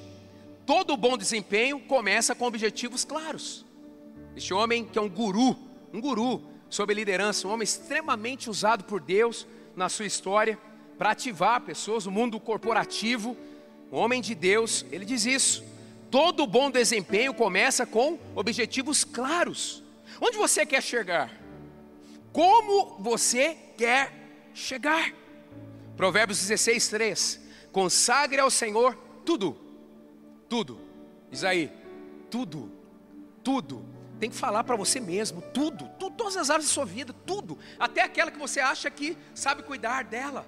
todo 0.65 0.97
bom 0.97 1.15
desempenho 1.15 1.79
começa 1.81 2.33
com 2.33 2.47
objetivos 2.47 3.05
claros. 3.05 3.63
Este 4.35 4.51
homem 4.51 4.83
que 4.83 4.97
é 4.97 5.01
um 5.01 5.09
guru, 5.09 5.55
um 5.93 6.01
guru 6.01 6.41
sobre 6.71 6.95
liderança, 6.95 7.47
um 7.47 7.51
homem 7.51 7.65
extremamente 7.65 8.49
usado 8.49 8.83
por 8.85 8.99
Deus 8.99 9.45
na 9.75 9.89
sua 9.89 10.07
história 10.07 10.57
para 10.97 11.11
ativar 11.11 11.61
pessoas 11.61 12.05
no 12.05 12.11
mundo 12.11 12.39
corporativo, 12.39 13.35
um 13.91 13.97
homem 13.97 14.21
de 14.21 14.33
Deus, 14.33 14.85
ele 14.91 15.05
diz 15.05 15.25
isso 15.25 15.75
Todo 16.15 16.47
bom 16.47 16.71
desempenho 16.71 17.33
começa 17.33 17.85
com 17.85 18.17
objetivos 18.35 19.03
claros. 19.03 19.83
Onde 20.21 20.37
você 20.37 20.65
quer 20.65 20.81
chegar? 20.81 21.29
Como 22.31 22.97
você 22.99 23.57
quer 23.77 24.13
chegar? 24.53 25.13
Provérbios 25.97 26.39
16, 26.39 26.87
3. 26.87 27.41
Consagre 27.69 28.39
ao 28.39 28.49
Senhor 28.49 28.95
tudo, 29.25 29.57
tudo. 30.47 30.79
Diz 31.29 31.43
aí, 31.43 31.69
tudo, 32.29 32.71
tudo. 33.43 33.85
Tem 34.17 34.29
que 34.29 34.37
falar 34.37 34.63
para 34.63 34.77
você 34.77 35.01
mesmo, 35.01 35.41
tudo, 35.53 35.89
tudo, 35.99 36.15
todas 36.15 36.37
as 36.37 36.49
áreas 36.49 36.67
da 36.67 36.73
sua 36.73 36.85
vida, 36.85 37.13
tudo, 37.25 37.59
até 37.77 38.01
aquela 38.01 38.31
que 38.31 38.39
você 38.39 38.61
acha 38.61 38.89
que 38.89 39.17
sabe 39.33 39.63
cuidar 39.63 40.05
dela. 40.05 40.47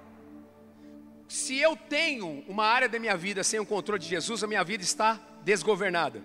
Se 1.28 1.58
eu 1.58 1.76
tenho 1.76 2.42
uma 2.48 2.64
área 2.64 2.88
da 2.88 2.98
minha 2.98 3.14
vida 3.14 3.44
sem 3.44 3.60
o 3.60 3.66
controle 3.66 4.00
de 4.00 4.08
Jesus, 4.08 4.42
a 4.42 4.46
minha 4.46 4.64
vida 4.64 4.82
está 4.82 5.20
desgovernada. 5.44 6.22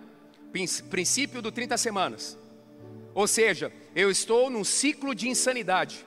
Princípio 0.89 1.41
do 1.41 1.51
30 1.51 1.75
semanas. 1.77 2.37
Ou 3.13 3.27
seja, 3.27 3.71
eu 3.93 4.09
estou 4.09 4.49
num 4.49 4.63
ciclo 4.63 5.13
de 5.13 5.27
insanidade. 5.27 6.05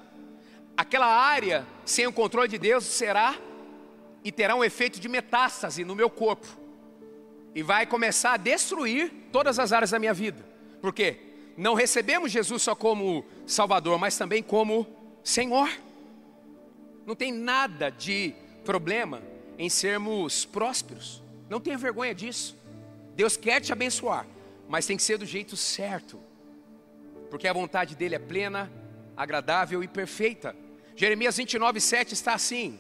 Aquela 0.75 1.07
área 1.07 1.67
sem 1.85 2.07
o 2.07 2.13
controle 2.13 2.49
de 2.49 2.57
Deus 2.57 2.85
será 2.85 3.37
e 4.25 4.33
terá 4.33 4.55
um 4.55 4.65
efeito 4.65 4.99
de 4.99 5.09
metástase 5.09 5.85
no 5.85 5.95
meu 5.95 6.09
corpo. 6.09 6.47
E 7.55 7.63
vai 7.63 7.85
começar 7.87 8.33
a 8.33 8.39
destruir 8.39 9.13
todas 9.31 9.59
as 9.59 9.73
áreas 9.73 9.91
da 9.91 9.99
minha 9.99 10.15
vida. 10.15 10.43
Por 10.81 10.93
quê? 10.93 11.19
Não 11.57 11.75
recebemos 11.75 12.33
Jesus 12.33 12.63
só 12.63 12.75
como 12.75 13.27
Salvador, 13.47 13.99
mas 13.99 14.17
também 14.17 14.43
como 14.43 14.87
Senhor. 15.23 15.69
Não 17.07 17.15
tem 17.15 17.31
nada 17.31 17.91
de 17.91 18.35
problema 18.67 19.23
em 19.57 19.71
sermos 19.71 20.45
prósperos. 20.45 21.23
Não 21.49 21.61
tenha 21.61 21.79
vergonha 21.79 22.15
disso. 22.15 22.59
Deus 23.15 23.37
quer 23.37 23.61
te 23.61 23.73
abençoar, 23.73 24.27
mas 24.69 24.85
tem 24.85 24.97
que 24.97 25.03
ser 25.03 25.17
do 25.17 25.25
jeito 25.25 25.57
certo, 25.57 26.21
porque 27.31 27.49
a 27.49 27.53
vontade 27.53 27.95
dele 27.95 28.17
é 28.17 28.19
plena, 28.19 28.71
agradável 29.17 29.83
e 29.83 29.89
perfeita. 29.89 30.55
Jeremias 30.97 31.37
29, 31.37 31.81
7 31.81 32.13
está 32.13 32.35
assim: 32.35 32.79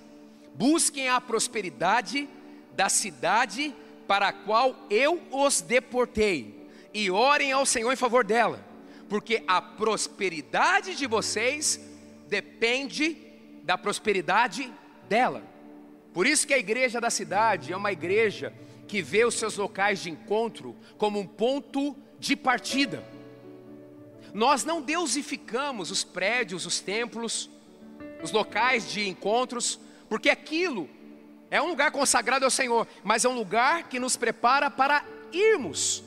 Busquem 0.54 1.08
a 1.08 1.20
prosperidade 1.20 2.28
da 2.74 2.88
cidade 2.88 3.74
para 4.06 4.28
a 4.28 4.32
qual 4.32 4.76
eu 4.90 5.22
os 5.30 5.60
deportei, 5.60 6.68
e 6.92 7.10
orem 7.10 7.52
ao 7.52 7.64
Senhor 7.64 7.92
em 7.92 7.96
favor 7.96 8.24
dela, 8.24 8.62
porque 9.08 9.42
a 9.46 9.62
prosperidade 9.62 10.96
de 10.96 11.06
vocês 11.06 11.80
depende 12.28 13.16
da 13.62 13.78
prosperidade 13.78 14.70
dela. 15.08 15.55
Por 16.16 16.26
isso 16.26 16.46
que 16.46 16.54
a 16.54 16.58
igreja 16.58 16.98
da 16.98 17.10
cidade 17.10 17.74
é 17.74 17.76
uma 17.76 17.92
igreja 17.92 18.50
que 18.88 19.02
vê 19.02 19.26
os 19.26 19.34
seus 19.34 19.58
locais 19.58 20.00
de 20.00 20.08
encontro 20.08 20.74
como 20.96 21.20
um 21.20 21.26
ponto 21.26 21.94
de 22.18 22.34
partida. 22.34 23.04
Nós 24.32 24.64
não 24.64 24.80
deusificamos 24.80 25.90
os 25.90 26.04
prédios, 26.04 26.64
os 26.64 26.80
templos, 26.80 27.50
os 28.22 28.32
locais 28.32 28.90
de 28.90 29.06
encontros, 29.06 29.78
porque 30.08 30.30
aquilo 30.30 30.88
é 31.50 31.60
um 31.60 31.68
lugar 31.68 31.90
consagrado 31.90 32.46
ao 32.46 32.50
Senhor, 32.50 32.88
mas 33.04 33.26
é 33.26 33.28
um 33.28 33.34
lugar 33.34 33.86
que 33.90 34.00
nos 34.00 34.16
prepara 34.16 34.70
para 34.70 35.04
irmos. 35.30 36.02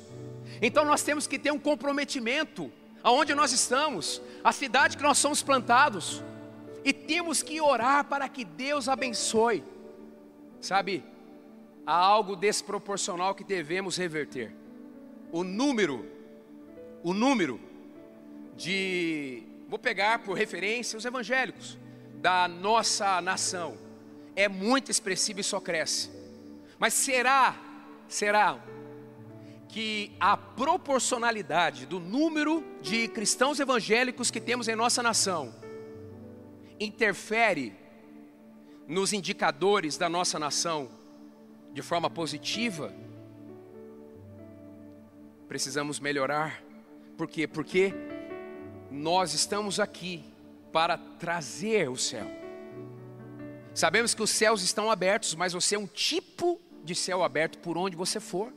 Então 0.59 0.83
nós 0.85 1.03
temos 1.03 1.27
que 1.27 1.37
ter 1.37 1.51
um 1.51 1.59
comprometimento 1.59 2.71
aonde 3.03 3.35
nós 3.35 3.51
estamos, 3.51 4.19
a 4.43 4.51
cidade 4.51 4.97
que 4.97 5.03
nós 5.03 5.19
somos 5.19 5.43
plantados, 5.43 6.23
e 6.83 6.91
temos 6.91 7.43
que 7.43 7.61
orar 7.61 8.05
para 8.05 8.27
que 8.27 8.43
Deus 8.43 8.89
abençoe. 8.89 9.63
Sabe, 10.61 11.03
há 11.85 11.93
algo 11.93 12.35
desproporcional 12.35 13.33
que 13.33 13.43
devemos 13.43 13.97
reverter. 13.97 14.53
O 15.31 15.43
número, 15.43 16.05
o 17.03 17.13
número 17.13 17.59
de, 18.55 19.43
vou 19.67 19.79
pegar 19.79 20.19
por 20.19 20.37
referência 20.37 20.97
os 20.97 21.05
evangélicos 21.05 21.77
da 22.15 22.47
nossa 22.47 23.21
nação, 23.21 23.77
é 24.35 24.49
muito 24.49 24.91
expressivo 24.91 25.39
e 25.39 25.43
só 25.43 25.59
cresce. 25.59 26.09
Mas 26.77 26.93
será, 26.93 27.57
será 28.07 28.61
que 29.69 30.11
a 30.19 30.35
proporcionalidade 30.35 31.85
do 31.85 31.99
número 31.99 32.63
de 32.81 33.07
cristãos 33.07 33.59
evangélicos 33.59 34.31
que 34.31 34.41
temos 34.41 34.67
em 34.67 34.75
nossa 34.75 35.03
nação 35.03 35.53
interfere 36.79 37.75
nos 38.89 39.13
indicadores 39.13 39.97
da 39.97 40.09
nossa 40.09 40.39
nação 40.39 40.89
de 41.71 41.81
forma 41.83 42.09
positiva, 42.09 42.91
precisamos 45.47 45.99
melhorar. 45.99 46.63
Por 47.15 47.27
quê? 47.27 47.47
Porque 47.47 47.93
nós 48.89 49.35
estamos 49.35 49.79
aqui 49.79 50.23
para 50.71 50.97
trazer 50.97 51.87
o 51.87 51.95
céu. 51.95 52.25
Sabemos 53.75 54.15
que 54.15 54.23
os 54.23 54.31
céus 54.31 54.63
estão 54.63 54.89
abertos, 54.89 55.35
mas 55.35 55.53
você 55.53 55.75
é 55.75 55.79
um 55.79 55.85
tipo 55.85 56.59
de 56.83 56.95
céu 56.95 57.23
aberto 57.23 57.59
por 57.59 57.77
onde 57.77 57.95
você 57.95 58.19
for. 58.19 58.51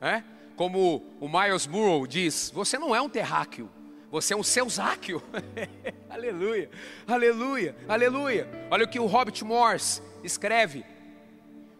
É? 0.00 0.24
Como 0.56 1.06
o 1.20 1.28
Miles 1.28 1.68
Murrow 1.68 2.08
diz, 2.08 2.50
você 2.52 2.76
não 2.76 2.92
é 2.92 3.00
um 3.00 3.08
terráqueo, 3.08 3.70
você 4.10 4.34
é 4.34 4.36
um 4.36 4.42
seusáqueo. 4.42 5.22
aleluia, 6.10 6.68
aleluia, 7.06 7.76
aleluia. 7.88 8.48
Olha 8.70 8.84
o 8.84 8.88
que 8.88 8.98
o 8.98 9.06
Robert 9.06 9.44
Morse 9.44 10.02
escreve. 10.24 10.84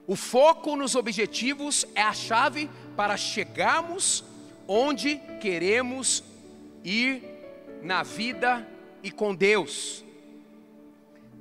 O 0.07 0.15
foco 0.15 0.77
nos 0.77 0.95
objetivos 0.95 1.85
é 1.95 2.03
a 2.03 2.13
chave 2.13 2.71
para 2.97 3.17
chegarmos 3.17 4.25
onde 4.67 5.17
queremos 5.41 6.23
ir 6.85 7.23
na 7.83 8.03
vida 8.03 8.67
e 9.03 9.11
com 9.11 9.35
Deus. 9.35 10.05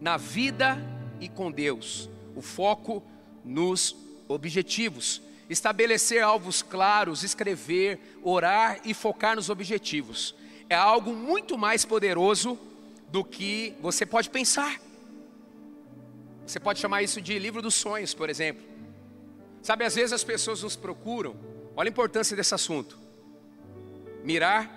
Na 0.01 0.17
vida 0.17 0.77
e 1.19 1.29
com 1.29 1.51
Deus. 1.51 2.09
O 2.35 2.41
foco 2.41 3.03
nos 3.45 3.95
objetivos. 4.27 5.21
Estabelecer 5.49 6.23
alvos 6.23 6.61
claros, 6.61 7.23
escrever, 7.23 7.99
orar 8.23 8.79
e 8.85 8.93
focar 8.93 9.35
nos 9.35 9.49
objetivos 9.49 10.35
é 10.69 10.75
algo 10.75 11.11
muito 11.13 11.57
mais 11.57 11.83
poderoso 11.83 12.57
do 13.09 13.23
que 13.23 13.73
você 13.81 14.05
pode 14.05 14.29
pensar. 14.29 14.79
Você 16.45 16.59
pode 16.59 16.79
chamar 16.79 17.01
isso 17.01 17.19
de 17.19 17.37
livro 17.39 17.61
dos 17.61 17.73
sonhos, 17.73 18.13
por 18.13 18.29
exemplo. 18.29 18.63
Sabe, 19.61 19.83
às 19.83 19.95
vezes 19.95 20.13
as 20.13 20.23
pessoas 20.23 20.63
nos 20.63 20.75
procuram, 20.75 21.35
olha 21.75 21.89
a 21.89 21.91
importância 21.91 22.35
desse 22.35 22.53
assunto. 22.53 22.97
Mirar 24.23 24.69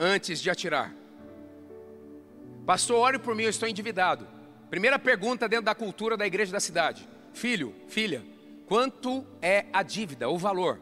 antes 0.00 0.40
de 0.40 0.50
atirar. 0.50 0.94
Pastor, 2.64 2.98
ore 2.98 3.18
por 3.18 3.34
mim, 3.34 3.44
eu 3.44 3.50
estou 3.50 3.68
endividado. 3.68 4.26
Primeira 4.70 4.98
pergunta 4.98 5.48
dentro 5.48 5.66
da 5.66 5.74
cultura 5.74 6.16
da 6.16 6.26
igreja 6.26 6.50
da 6.50 6.60
cidade: 6.60 7.08
Filho, 7.32 7.74
filha, 7.88 8.24
quanto 8.66 9.24
é 9.40 9.66
a 9.72 9.82
dívida, 9.82 10.28
o 10.28 10.38
valor? 10.38 10.80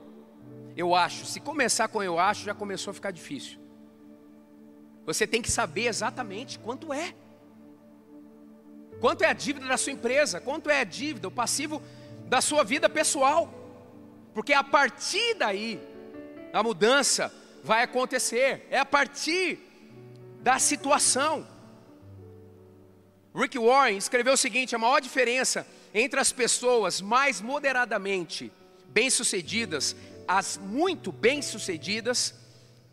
Eu 0.76 0.94
acho. 0.94 1.26
Se 1.26 1.40
começar 1.40 1.88
com 1.88 2.02
eu 2.02 2.18
acho, 2.18 2.44
já 2.44 2.54
começou 2.54 2.90
a 2.90 2.94
ficar 2.94 3.10
difícil. 3.10 3.63
Você 5.06 5.26
tem 5.26 5.42
que 5.42 5.50
saber 5.50 5.86
exatamente 5.86 6.58
quanto 6.58 6.92
é. 6.92 7.14
Quanto 9.00 9.22
é 9.22 9.26
a 9.26 9.32
dívida 9.32 9.66
da 9.66 9.76
sua 9.76 9.92
empresa? 9.92 10.40
Quanto 10.40 10.70
é 10.70 10.80
a 10.80 10.84
dívida, 10.84 11.28
o 11.28 11.30
passivo 11.30 11.82
da 12.26 12.40
sua 12.40 12.64
vida 12.64 12.88
pessoal? 12.88 13.52
Porque 14.32 14.52
a 14.52 14.64
partir 14.64 15.34
daí, 15.34 15.80
a 16.52 16.62
mudança 16.62 17.32
vai 17.62 17.82
acontecer. 17.82 18.66
É 18.70 18.78
a 18.78 18.84
partir 18.84 19.58
da 20.40 20.58
situação. 20.58 21.46
Rick 23.34 23.58
Warren 23.58 23.96
escreveu 23.96 24.34
o 24.34 24.38
seguinte: 24.38 24.74
a 24.74 24.78
maior 24.78 25.00
diferença 25.00 25.66
entre 25.92 26.18
as 26.18 26.32
pessoas 26.32 27.00
mais 27.00 27.40
moderadamente 27.40 28.50
bem-sucedidas, 28.88 29.94
as 30.26 30.56
muito 30.56 31.10
bem-sucedidas, 31.10 32.34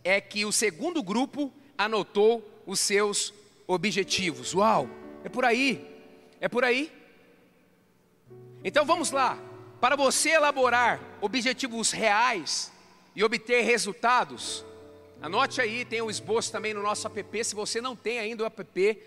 é 0.04 0.20
que 0.20 0.46
o 0.46 0.52
segundo 0.52 1.02
grupo 1.04 1.54
anotou 1.86 2.44
os 2.66 2.80
seus 2.80 3.34
objetivos. 3.68 4.54
Uau, 4.54 4.90
é 5.24 5.30
por 5.30 5.46
aí, 5.46 5.86
é 6.40 6.48
por 6.48 6.64
aí. 6.64 6.92
Então 8.64 8.86
vamos 8.86 9.12
lá, 9.12 9.38
para 9.80 9.96
você 9.96 10.32
elaborar 10.32 11.00
objetivos 11.20 11.92
reais 11.92 12.72
e 13.16 13.24
obter 13.24 13.64
resultados, 13.64 14.64
anote 15.22 15.60
aí, 15.60 15.84
tem 15.84 16.02
o 16.02 16.06
um 16.06 16.10
esboço 16.10 16.52
também 16.52 16.74
no 16.74 16.82
nosso 16.84 17.08
app. 17.08 17.44
Se 17.44 17.56
você 17.56 17.82
não 17.82 17.96
tem 17.96 18.20
ainda 18.20 18.44
o 18.44 18.46
app 18.46 19.02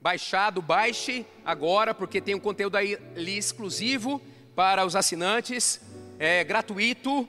baixado, 0.00 0.62
baixe 0.62 1.26
agora, 1.44 1.92
porque 1.92 2.20
tem 2.20 2.34
um 2.34 2.40
conteúdo 2.40 2.76
aí 2.76 2.96
ali 3.16 3.36
exclusivo 3.36 4.22
para 4.54 4.86
os 4.86 4.94
assinantes, 4.94 5.80
é 6.18 6.44
gratuito 6.44 7.28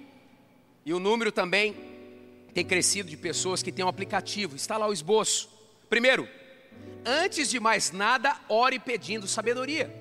e 0.85 0.93
o 0.93 0.99
número 0.99 1.31
também 1.31 1.75
tem 2.57 2.65
crescido 2.65 3.07
de 3.07 3.15
pessoas 3.15 3.61
que 3.61 3.71
têm 3.71 3.85
um 3.85 3.87
aplicativo, 3.87 4.55
está 4.55 4.77
lá 4.77 4.87
o 4.87 4.91
esboço. 4.91 5.47
Primeiro, 5.87 6.27
antes 7.05 7.51
de 7.51 7.59
mais 7.59 7.91
nada, 7.91 8.35
ore 8.49 8.79
pedindo 8.79 9.27
sabedoria. 9.27 9.93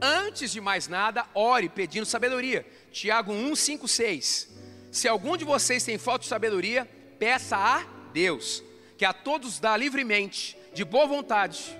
Antes 0.00 0.52
de 0.52 0.60
mais 0.60 0.86
nada, 0.86 1.26
ore 1.34 1.68
pedindo 1.68 2.06
sabedoria. 2.06 2.64
Tiago 2.92 3.32
1, 3.32 3.56
5, 3.56 3.88
6. 3.88 4.48
Se 4.92 5.08
algum 5.08 5.36
de 5.36 5.44
vocês 5.44 5.82
tem 5.82 5.98
falta 5.98 6.22
de 6.22 6.28
sabedoria, 6.28 6.88
peça 7.18 7.56
a 7.56 7.84
Deus, 8.12 8.62
que 8.96 9.04
a 9.04 9.12
todos 9.12 9.58
dá 9.58 9.76
livremente, 9.76 10.56
de 10.72 10.84
boa 10.84 11.08
vontade, 11.08 11.76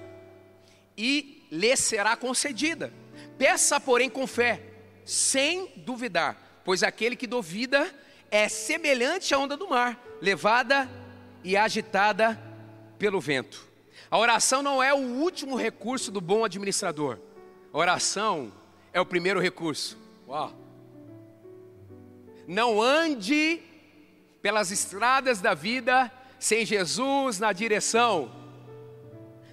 e 0.98 1.46
lhe 1.48 1.76
será 1.76 2.16
concedida. 2.16 2.92
Peça, 3.38 3.78
porém, 3.78 4.10
com 4.10 4.26
fé, 4.26 4.64
sem 5.04 5.70
duvidar, 5.76 6.60
pois 6.64 6.82
aquele 6.82 7.14
que 7.14 7.28
duvida 7.28 8.02
é 8.32 8.48
semelhante 8.48 9.34
à 9.34 9.38
onda 9.38 9.58
do 9.58 9.68
mar, 9.68 10.02
levada 10.18 10.88
e 11.44 11.54
agitada 11.54 12.40
pelo 12.98 13.20
vento. 13.20 13.62
A 14.10 14.16
oração 14.16 14.62
não 14.62 14.82
é 14.82 14.92
o 14.92 14.96
último 14.96 15.54
recurso 15.54 16.10
do 16.10 16.18
bom 16.18 16.42
administrador. 16.42 17.18
A 17.70 17.76
oração 17.76 18.50
é 18.90 18.98
o 18.98 19.04
primeiro 19.04 19.38
recurso. 19.38 19.98
Uau. 20.26 20.50
Não 22.48 22.80
ande 22.80 23.60
pelas 24.40 24.70
estradas 24.70 25.42
da 25.42 25.52
vida 25.52 26.10
sem 26.38 26.64
Jesus 26.64 27.38
na 27.38 27.52
direção. 27.52 28.32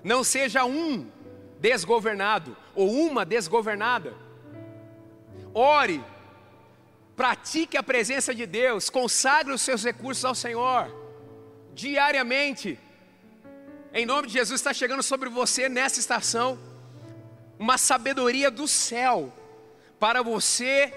Não 0.01 0.23
seja 0.23 0.63
um 0.63 1.05
desgovernado 1.59 2.55
ou 2.73 2.89
uma 2.89 3.25
desgovernada. 3.25 4.13
Ore 5.53 6.01
Pratique 7.19 7.75
a 7.75 7.83
presença 7.83 8.33
de 8.33 8.45
Deus, 8.45 8.89
consagre 8.89 9.51
os 9.53 9.61
seus 9.61 9.83
recursos 9.83 10.23
ao 10.23 10.33
Senhor, 10.33 10.89
diariamente. 11.73 12.79
Em 13.93 14.05
nome 14.05 14.29
de 14.29 14.35
Jesus, 14.35 14.57
está 14.57 14.73
chegando 14.73 15.03
sobre 15.03 15.27
você 15.27 15.67
nessa 15.67 15.99
estação 15.99 16.57
uma 17.59 17.77
sabedoria 17.77 18.49
do 18.49 18.69
céu 18.69 19.33
para 19.99 20.23
você 20.23 20.93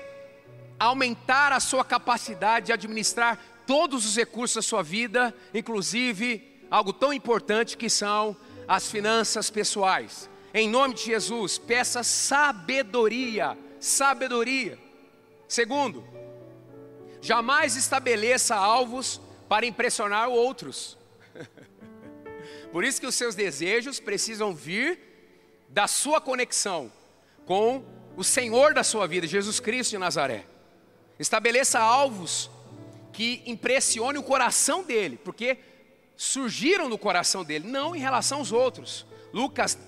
aumentar 0.79 1.53
a 1.53 1.59
sua 1.59 1.85
capacidade 1.85 2.67
de 2.67 2.73
administrar 2.73 3.37
todos 3.67 4.07
os 4.07 4.15
recursos 4.15 4.55
da 4.55 4.63
sua 4.63 4.81
vida, 4.81 5.35
inclusive 5.53 6.63
algo 6.71 6.93
tão 6.93 7.13
importante 7.13 7.77
que 7.77 7.91
são 7.91 8.37
as 8.69 8.89
finanças 8.89 9.51
pessoais. 9.51 10.31
Em 10.55 10.69
nome 10.69 10.95
de 10.95 11.03
Jesus, 11.03 11.59
peça 11.59 12.05
sabedoria, 12.05 13.59
sabedoria. 13.81 14.79
Segundo, 15.49 16.12
jamais 17.23 17.77
estabeleça 17.77 18.55
alvos 18.55 19.19
para 19.49 19.65
impressionar 19.65 20.29
outros. 20.29 20.99
Por 22.71 22.85
isso 22.85 23.01
que 23.01 23.07
os 23.07 23.15
seus 23.15 23.35
desejos 23.35 23.99
precisam 23.99 24.55
vir 24.55 24.99
da 25.69 25.87
sua 25.87 26.21
conexão 26.21 26.93
com 27.47 27.83
o 28.17 28.25
Senhor 28.25 28.75
da 28.75 28.85
sua 28.85 29.07
vida, 29.07 29.27
Jesus 29.27 29.61
Cristo 29.61 29.93
de 29.93 29.99
Nazaré. 29.99 30.45
Estabeleça 31.19 31.79
alvos 31.79 32.51
que 33.13 33.43
impressione 33.47 34.19
o 34.19 34.23
coração 34.23 34.83
dele, 34.83 35.19
porque 35.23 35.59
surgiram 36.17 36.89
no 36.89 36.99
coração 36.99 37.45
dele, 37.45 37.69
não 37.69 37.95
em 37.95 37.99
relação 37.99 38.39
aos 38.39 38.53
outros. 38.53 39.07
Lucas 39.33 39.79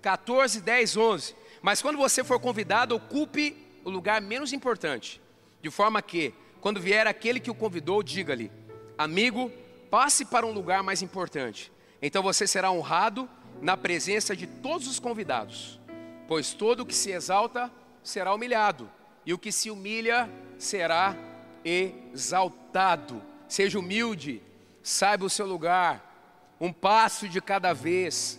14, 0.00 0.60
10, 0.60 0.96
11. 0.96 1.36
Mas 1.62 1.80
quando 1.80 1.96
você 1.96 2.24
for 2.24 2.40
convidado, 2.40 2.96
ocupe 2.96 3.56
o 3.84 3.90
lugar 3.90 4.20
menos 4.20 4.52
importante, 4.52 5.20
de 5.60 5.70
forma 5.70 6.02
que, 6.02 6.34
quando 6.62 6.80
vier 6.80 7.08
aquele 7.08 7.40
que 7.40 7.50
o 7.50 7.54
convidou, 7.54 8.04
diga-lhe: 8.04 8.50
Amigo, 8.96 9.50
passe 9.90 10.24
para 10.24 10.46
um 10.46 10.52
lugar 10.52 10.80
mais 10.80 11.02
importante. 11.02 11.72
Então 12.00 12.22
você 12.22 12.46
será 12.46 12.70
honrado 12.70 13.28
na 13.60 13.76
presença 13.76 14.34
de 14.36 14.46
todos 14.46 14.86
os 14.86 15.00
convidados, 15.00 15.80
pois 16.28 16.54
todo 16.54 16.80
o 16.80 16.86
que 16.86 16.94
se 16.94 17.10
exalta 17.10 17.70
será 18.00 18.32
humilhado, 18.32 18.88
e 19.26 19.34
o 19.34 19.38
que 19.38 19.50
se 19.50 19.70
humilha 19.70 20.30
será 20.56 21.16
exaltado. 21.64 23.20
Seja 23.48 23.80
humilde, 23.80 24.40
saiba 24.84 25.24
o 25.24 25.30
seu 25.30 25.46
lugar, 25.46 26.54
um 26.60 26.72
passo 26.72 27.28
de 27.28 27.40
cada 27.40 27.72
vez. 27.72 28.38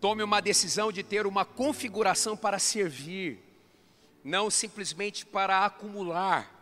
Tome 0.00 0.22
uma 0.22 0.40
decisão 0.40 0.90
de 0.90 1.02
ter 1.02 1.26
uma 1.26 1.44
configuração 1.44 2.38
para 2.38 2.58
servir, 2.58 3.38
não 4.24 4.48
simplesmente 4.48 5.26
para 5.26 5.66
acumular. 5.66 6.54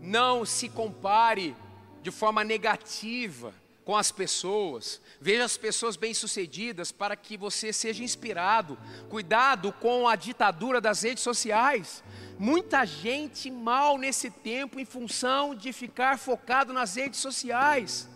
Não 0.00 0.44
se 0.44 0.68
compare 0.68 1.56
de 2.02 2.10
forma 2.10 2.44
negativa 2.44 3.54
com 3.84 3.96
as 3.96 4.10
pessoas. 4.10 5.00
Veja 5.20 5.44
as 5.44 5.56
pessoas 5.56 5.96
bem-sucedidas 5.96 6.90
para 6.90 7.14
que 7.14 7.36
você 7.36 7.72
seja 7.72 8.02
inspirado. 8.02 8.78
Cuidado 9.08 9.72
com 9.72 10.08
a 10.08 10.16
ditadura 10.16 10.80
das 10.80 11.02
redes 11.02 11.22
sociais. 11.22 12.02
Muita 12.38 12.84
gente 12.84 13.50
mal 13.50 13.98
nesse 13.98 14.30
tempo 14.30 14.80
em 14.80 14.84
função 14.84 15.54
de 15.54 15.72
ficar 15.72 16.18
focado 16.18 16.72
nas 16.72 16.96
redes 16.96 17.20
sociais. 17.20 18.08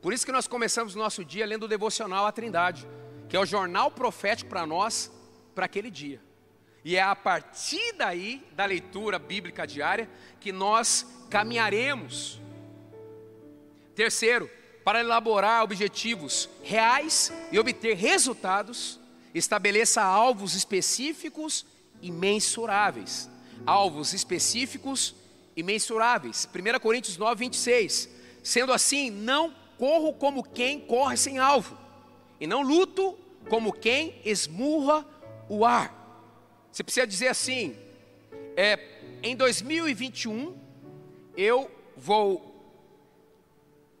Por 0.00 0.12
isso 0.12 0.26
que 0.26 0.32
nós 0.32 0.46
começamos 0.46 0.94
o 0.94 0.98
nosso 0.98 1.24
dia 1.24 1.46
lendo 1.46 1.64
o 1.64 1.68
devocional 1.68 2.26
à 2.26 2.32
Trindade, 2.32 2.86
que 3.28 3.36
é 3.36 3.40
o 3.40 3.46
jornal 3.46 3.90
profético 3.90 4.50
para 4.50 4.66
nós 4.66 5.10
para 5.54 5.66
aquele 5.66 5.90
dia. 5.90 6.20
E 6.84 6.96
é 6.96 7.02
a 7.02 7.16
partir 7.16 7.94
daí, 7.94 8.46
da 8.52 8.66
leitura 8.66 9.18
bíblica 9.18 9.66
diária, 9.66 10.08
que 10.38 10.52
nós 10.52 11.06
caminharemos 11.30 12.40
Terceiro, 13.94 14.50
para 14.84 15.00
elaborar 15.00 15.62
objetivos 15.62 16.48
reais 16.62 17.32
e 17.52 17.58
obter 17.58 17.96
resultados, 17.96 18.98
estabeleça 19.32 20.02
alvos 20.02 20.54
específicos 20.54 21.64
e 22.02 22.10
mensuráveis. 22.10 23.30
Alvos 23.64 24.12
específicos 24.12 25.14
e 25.56 25.62
mensuráveis. 25.62 26.48
1 26.52 26.80
Coríntios 26.80 27.16
9, 27.16 27.38
26. 27.38 28.08
Sendo 28.42 28.72
assim, 28.72 29.10
não 29.10 29.54
corro 29.78 30.12
como 30.12 30.42
quem 30.42 30.80
corre 30.80 31.16
sem 31.16 31.38
alvo, 31.38 31.76
e 32.40 32.46
não 32.46 32.62
luto 32.62 33.18
como 33.48 33.72
quem 33.72 34.20
esmurra 34.24 35.06
o 35.48 35.64
ar. 35.64 36.03
Você 36.74 36.82
precisa 36.82 37.06
dizer 37.06 37.28
assim: 37.28 37.76
é, 38.56 38.76
em 39.22 39.36
2021 39.36 40.58
eu 41.36 41.70
vou 41.96 42.52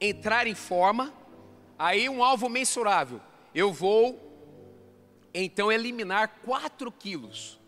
entrar 0.00 0.48
em 0.48 0.56
forma, 0.56 1.14
aí 1.78 2.08
um 2.08 2.22
alvo 2.24 2.48
mensurável. 2.48 3.20
Eu 3.54 3.72
vou 3.72 4.20
então 5.32 5.70
eliminar 5.70 6.40
4 6.44 6.90
quilos. 6.90 7.60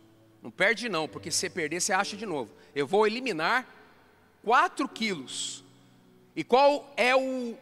Não 0.42 0.50
perde 0.50 0.88
não, 0.88 1.06
porque 1.06 1.30
se 1.30 1.48
perder, 1.48 1.80
você 1.80 1.92
acha 1.92 2.16
de 2.16 2.26
novo. 2.26 2.52
Eu 2.74 2.84
vou 2.84 3.06
eliminar 3.06 3.64
4 4.42 4.88
quilos. 4.88 5.62
E 6.34 6.42
qual 6.42 6.92
é 6.96 7.14
o, 7.14 7.56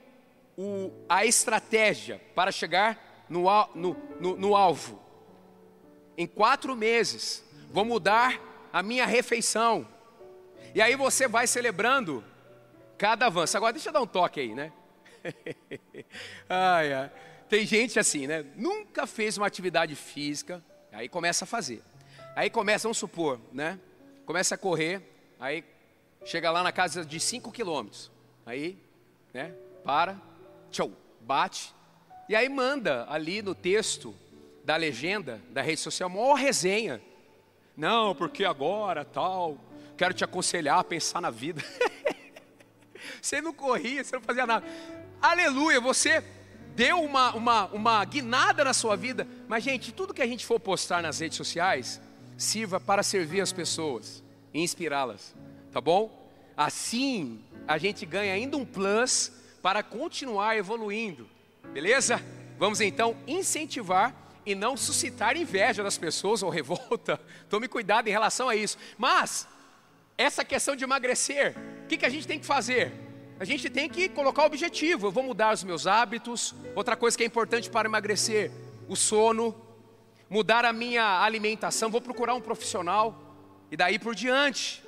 o, 0.56 0.90
a 1.06 1.26
estratégia 1.26 2.22
para 2.34 2.50
chegar 2.50 3.26
no, 3.28 3.44
no, 3.74 3.96
no, 4.18 4.36
no 4.38 4.56
alvo? 4.56 5.03
Em 6.16 6.26
quatro 6.26 6.76
meses, 6.76 7.44
vou 7.70 7.84
mudar 7.84 8.40
a 8.72 8.82
minha 8.82 9.06
refeição. 9.06 9.86
E 10.74 10.82
aí 10.82 10.96
você 10.96 11.28
vai 11.28 11.46
celebrando 11.46 12.24
cada 12.98 13.26
avanço. 13.26 13.56
Agora 13.56 13.72
deixa 13.72 13.88
eu 13.88 13.92
dar 13.92 14.00
um 14.00 14.06
toque 14.06 14.40
aí, 14.40 14.54
né? 14.54 14.72
ai, 16.48 16.92
ai. 16.92 17.10
Tem 17.48 17.66
gente 17.66 17.98
assim, 17.98 18.26
né? 18.26 18.44
Nunca 18.56 19.06
fez 19.06 19.36
uma 19.36 19.46
atividade 19.46 19.94
física, 19.94 20.64
aí 20.92 21.08
começa 21.08 21.44
a 21.44 21.46
fazer. 21.46 21.82
Aí 22.34 22.50
começa, 22.50 22.84
vamos 22.84 22.98
supor, 22.98 23.40
né? 23.52 23.78
Começa 24.26 24.54
a 24.54 24.58
correr, 24.58 25.02
aí 25.38 25.64
chega 26.24 26.50
lá 26.50 26.62
na 26.62 26.72
casa 26.72 27.04
de 27.04 27.20
5 27.20 27.52
quilômetros. 27.52 28.10
Aí, 28.46 28.78
né? 29.32 29.54
Para, 29.84 30.20
tchau, 30.70 30.90
bate. 31.20 31.74
E 32.28 32.34
aí 32.34 32.48
manda 32.48 33.06
ali 33.08 33.42
no 33.42 33.54
texto 33.54 34.14
da 34.64 34.76
legenda 34.76 35.40
da 35.50 35.60
rede 35.62 35.80
social, 35.80 36.08
maior 36.08 36.34
resenha. 36.34 37.00
Não, 37.76 38.14
porque 38.14 38.44
agora 38.44 39.04
tal, 39.04 39.58
quero 39.96 40.14
te 40.14 40.24
aconselhar 40.24 40.78
a 40.78 40.84
pensar 40.84 41.20
na 41.20 41.30
vida. 41.30 41.62
Você 43.20 43.40
não 43.40 43.52
corria, 43.52 44.02
você 44.02 44.16
não 44.16 44.22
fazia 44.22 44.46
nada. 44.46 44.66
Aleluia, 45.20 45.80
você 45.80 46.22
deu 46.74 47.02
uma, 47.02 47.34
uma, 47.34 47.66
uma 47.66 48.04
guinada 48.04 48.64
na 48.64 48.72
sua 48.72 48.96
vida. 48.96 49.26
Mas, 49.46 49.62
gente, 49.62 49.92
tudo 49.92 50.14
que 50.14 50.22
a 50.22 50.26
gente 50.26 50.44
for 50.44 50.58
postar 50.58 51.02
nas 51.02 51.20
redes 51.20 51.36
sociais, 51.36 52.00
sirva 52.36 52.80
para 52.80 53.02
servir 53.02 53.40
as 53.40 53.52
pessoas 53.52 54.22
e 54.52 54.62
inspirá-las, 54.62 55.34
tá 55.72 55.80
bom? 55.80 56.30
Assim, 56.56 57.42
a 57.66 57.78
gente 57.78 58.04
ganha 58.06 58.32
ainda 58.32 58.56
um 58.56 58.64
plus 58.64 59.32
para 59.62 59.82
continuar 59.82 60.56
evoluindo, 60.56 61.28
beleza? 61.72 62.22
Vamos 62.58 62.80
então 62.80 63.16
incentivar 63.26 64.23
e 64.46 64.54
não 64.54 64.76
suscitar 64.76 65.36
inveja 65.36 65.82
das 65.82 65.96
pessoas 65.96 66.42
ou 66.42 66.50
revolta. 66.50 67.20
Tome 67.48 67.68
cuidado 67.68 68.08
em 68.08 68.10
relação 68.10 68.48
a 68.48 68.56
isso. 68.56 68.76
Mas, 68.98 69.48
essa 70.16 70.44
questão 70.44 70.76
de 70.76 70.84
emagrecer, 70.84 71.56
o 71.84 71.86
que, 71.86 71.96
que 71.96 72.06
a 72.06 72.08
gente 72.08 72.26
tem 72.26 72.38
que 72.38 72.46
fazer? 72.46 72.92
A 73.38 73.44
gente 73.44 73.68
tem 73.68 73.88
que 73.88 74.08
colocar 74.08 74.42
o 74.42 74.46
objetivo. 74.46 75.08
Eu 75.08 75.10
vou 75.10 75.24
mudar 75.24 75.52
os 75.52 75.64
meus 75.64 75.86
hábitos. 75.86 76.54
Outra 76.74 76.96
coisa 76.96 77.16
que 77.16 77.24
é 77.24 77.26
importante 77.26 77.68
para 77.68 77.88
emagrecer: 77.88 78.50
o 78.88 78.94
sono. 78.94 79.54
Mudar 80.30 80.64
a 80.64 80.72
minha 80.72 81.20
alimentação. 81.20 81.90
Vou 81.90 82.00
procurar 82.00 82.34
um 82.34 82.40
profissional. 82.40 83.36
E 83.70 83.76
daí 83.76 83.98
por 83.98 84.14
diante. 84.14 84.82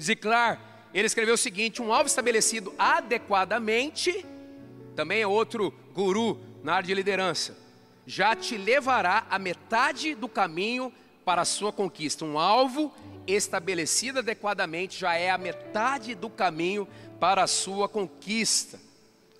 Ziclar, 0.00 0.60
ele 0.92 1.06
escreveu 1.06 1.34
o 1.34 1.38
seguinte: 1.38 1.80
um 1.80 1.92
alvo 1.92 2.08
estabelecido 2.08 2.74
adequadamente. 2.76 4.26
Também 4.96 5.22
é 5.22 5.26
outro 5.26 5.72
guru 5.94 6.38
na 6.62 6.74
área 6.74 6.86
de 6.86 6.94
liderança. 6.94 7.61
Já 8.06 8.34
te 8.34 8.56
levará 8.56 9.26
a 9.30 9.38
metade 9.38 10.14
do 10.14 10.28
caminho 10.28 10.92
para 11.24 11.42
a 11.42 11.44
sua 11.44 11.72
conquista. 11.72 12.24
Um 12.24 12.38
alvo 12.38 12.92
estabelecido 13.26 14.18
adequadamente 14.18 14.98
já 14.98 15.14
é 15.14 15.30
a 15.30 15.38
metade 15.38 16.14
do 16.14 16.28
caminho 16.28 16.88
para 17.20 17.44
a 17.44 17.46
sua 17.46 17.88
conquista. 17.88 18.80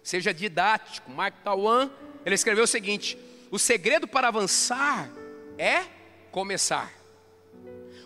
Seja 0.03 0.33
didático. 0.33 1.11
Mark 1.11 1.35
Twain, 1.43 1.91
ele 2.25 2.35
escreveu 2.35 2.65
o 2.65 2.69
seguinte: 2.69 3.19
o 3.51 3.59
segredo 3.59 4.07
para 4.07 4.29
avançar 4.29 5.11
é 5.59 5.85
começar. 6.31 6.93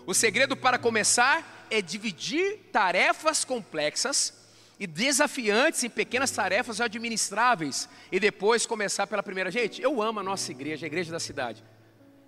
O 0.06 0.14
segredo 0.14 0.56
para 0.56 0.78
começar 0.78 1.66
é 1.70 1.82
dividir 1.82 2.58
tarefas 2.72 3.44
complexas 3.44 4.35
e 4.78 4.86
desafiantes 4.86 5.84
em 5.84 5.90
pequenas 5.90 6.30
tarefas 6.30 6.80
administráveis 6.80 7.88
e 8.12 8.20
depois 8.20 8.66
começar 8.66 9.06
pela 9.06 9.22
primeira. 9.22 9.50
Gente, 9.50 9.80
eu 9.80 10.02
amo 10.02 10.20
a 10.20 10.22
nossa 10.22 10.50
igreja, 10.50 10.84
a 10.84 10.88
igreja 10.88 11.10
da 11.10 11.20
cidade. 11.20 11.64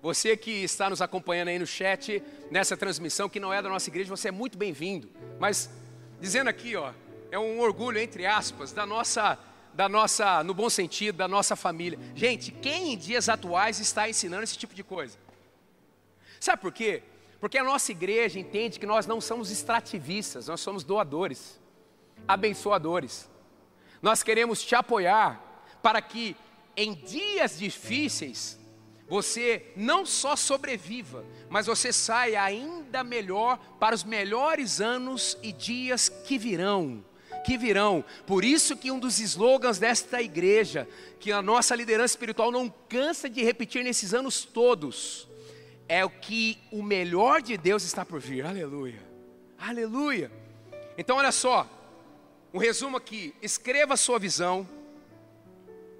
Você 0.00 0.36
que 0.36 0.50
está 0.50 0.88
nos 0.88 1.02
acompanhando 1.02 1.48
aí 1.48 1.58
no 1.58 1.66
chat, 1.66 2.22
nessa 2.50 2.76
transmissão, 2.76 3.28
que 3.28 3.40
não 3.40 3.52
é 3.52 3.60
da 3.60 3.68
nossa 3.68 3.90
igreja, 3.90 4.08
você 4.08 4.28
é 4.28 4.30
muito 4.30 4.56
bem-vindo. 4.56 5.10
Mas, 5.38 5.68
dizendo 6.20 6.48
aqui, 6.48 6.76
ó, 6.76 6.92
é 7.30 7.38
um 7.38 7.60
orgulho, 7.60 7.98
entre 7.98 8.24
aspas, 8.24 8.72
da 8.72 8.86
nossa, 8.86 9.38
da 9.74 9.88
nossa, 9.88 10.42
no 10.44 10.54
bom 10.54 10.70
sentido, 10.70 11.16
da 11.16 11.28
nossa 11.28 11.56
família. 11.56 11.98
Gente, 12.14 12.52
quem 12.52 12.92
em 12.94 12.96
dias 12.96 13.28
atuais 13.28 13.80
está 13.80 14.08
ensinando 14.08 14.44
esse 14.44 14.56
tipo 14.56 14.74
de 14.74 14.84
coisa? 14.84 15.18
Sabe 16.40 16.62
por 16.62 16.72
quê? 16.72 17.02
Porque 17.40 17.58
a 17.58 17.64
nossa 17.64 17.90
igreja 17.90 18.38
entende 18.38 18.78
que 18.78 18.86
nós 18.86 19.06
não 19.06 19.20
somos 19.20 19.50
extrativistas, 19.50 20.46
nós 20.46 20.60
somos 20.60 20.84
doadores, 20.84 21.58
abençoadores. 22.26 23.28
Nós 24.00 24.22
queremos 24.22 24.62
te 24.62 24.74
apoiar 24.74 25.64
para 25.82 26.00
que 26.00 26.36
em 26.76 26.94
dias 26.94 27.58
difíceis 27.58 28.58
você 29.08 29.72
não 29.74 30.04
só 30.04 30.36
sobreviva, 30.36 31.24
mas 31.48 31.66
você 31.66 31.92
saia 31.92 32.42
ainda 32.42 33.02
melhor 33.02 33.58
para 33.80 33.94
os 33.94 34.04
melhores 34.04 34.80
anos 34.80 35.36
e 35.42 35.52
dias 35.52 36.08
que 36.08 36.36
virão 36.36 37.04
que 37.48 37.56
virão. 37.56 38.04
Por 38.26 38.44
isso 38.44 38.76
que 38.76 38.90
um 38.90 38.98
dos 38.98 39.18
slogans 39.18 39.78
desta 39.78 40.20
igreja, 40.20 40.86
que 41.18 41.32
a 41.32 41.40
nossa 41.40 41.74
liderança 41.74 42.12
espiritual 42.12 42.52
não 42.52 42.68
cansa 42.88 43.28
de 43.28 43.42
repetir 43.42 43.82
nesses 43.82 44.12
anos 44.12 44.44
todos, 44.44 45.26
é 45.88 46.04
o 46.04 46.10
que 46.10 46.58
o 46.70 46.82
melhor 46.82 47.40
de 47.40 47.56
Deus 47.56 47.84
está 47.84 48.04
por 48.04 48.20
vir. 48.20 48.44
Aleluia. 48.44 49.02
Aleluia. 49.58 50.30
Então 50.98 51.16
olha 51.16 51.32
só, 51.32 51.66
um 52.52 52.58
resumo 52.58 52.96
aqui, 52.96 53.34
escreva 53.42 53.96
sua 53.96 54.18
visão, 54.18 54.68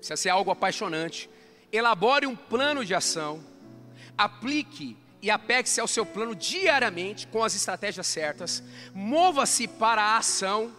se 0.01 0.13
essa 0.13 0.29
é 0.29 0.33
algo 0.33 0.51
apaixonante, 0.51 1.29
elabore 1.73 2.27
um 2.27 2.37
plano 2.37 2.85
de 2.85 2.95
ação, 2.95 3.45
aplique 4.17 4.97
e 5.21 5.31
apegue-se 5.31 5.81
ao 5.81 5.89
seu 5.89 6.07
plano 6.07 6.35
diariamente 6.35 7.27
com 7.27 7.43
as 7.43 7.55
estratégias 7.55 8.07
certas, 8.07 8.63
mova-se 8.95 9.67
para 9.67 10.03
a 10.03 10.17
ação, 10.17 10.73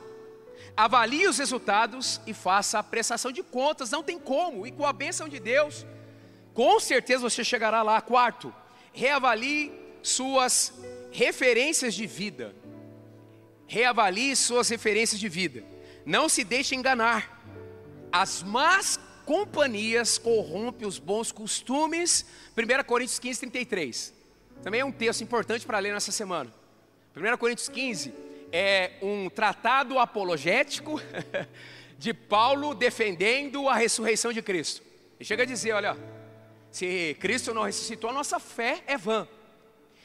Avalie 0.80 1.28
os 1.28 1.38
resultados 1.38 2.22
e 2.26 2.34
faça 2.34 2.80
a 2.80 2.84
prestação 2.84 3.34
de 3.34 3.44
contas. 3.44 3.92
Não 3.92 4.02
tem 4.02 4.18
como. 4.18 4.66
E 4.66 4.72
com 4.72 4.86
a 4.86 4.94
bênção 4.94 5.28
de 5.28 5.38
Deus, 5.38 5.86
com 6.54 6.80
certeza 6.80 7.30
você 7.30 7.44
chegará 7.44 7.82
lá. 7.82 8.00
Quarto, 8.00 8.54
reavalie 8.94 9.74
suas 10.02 10.74
referências 11.12 11.94
de 11.94 12.08
vida. 12.08 12.56
Reavalie 13.70 14.36
suas 14.36 14.68
referências 14.68 15.20
de 15.20 15.30
vida. 15.30 15.64
Não 16.04 16.28
se 16.28 16.44
deixe 16.44 16.74
enganar. 16.74 17.40
As 18.12 18.42
más 18.42 19.00
companhias 19.26 20.18
corrompem 20.18 20.88
os 20.88 20.98
bons 20.98 21.32
costumes. 21.32 22.26
1 22.58 22.84
Coríntios 22.84 23.20
15, 23.20 23.40
33. 23.42 24.14
Também 24.64 24.82
é 24.82 24.86
um 24.86 24.92
texto 24.92 25.22
importante 25.22 25.68
para 25.68 25.78
ler 25.78 25.94
nessa 25.94 26.12
semana. 26.12 26.52
1 27.16 27.38
Coríntios 27.38 27.70
15 27.70 28.12
é 28.52 28.94
um 29.04 29.30
tratado 29.30 30.00
apologético 30.00 31.00
de 31.96 32.12
Paulo 32.12 32.74
defendendo 32.74 33.70
a 33.70 33.76
ressurreição 33.76 34.34
de 34.34 34.42
Cristo. 34.42 34.82
E 35.20 35.24
chega 35.24 35.44
a 35.44 35.46
dizer: 35.46 35.74
olha, 35.74 35.96
se 36.72 37.16
Cristo 37.20 37.54
não 37.54 37.62
ressuscitou, 37.62 38.10
a 38.10 38.14
nossa 38.14 38.40
fé 38.40 38.82
é 38.88 38.98
vã. 38.98 39.28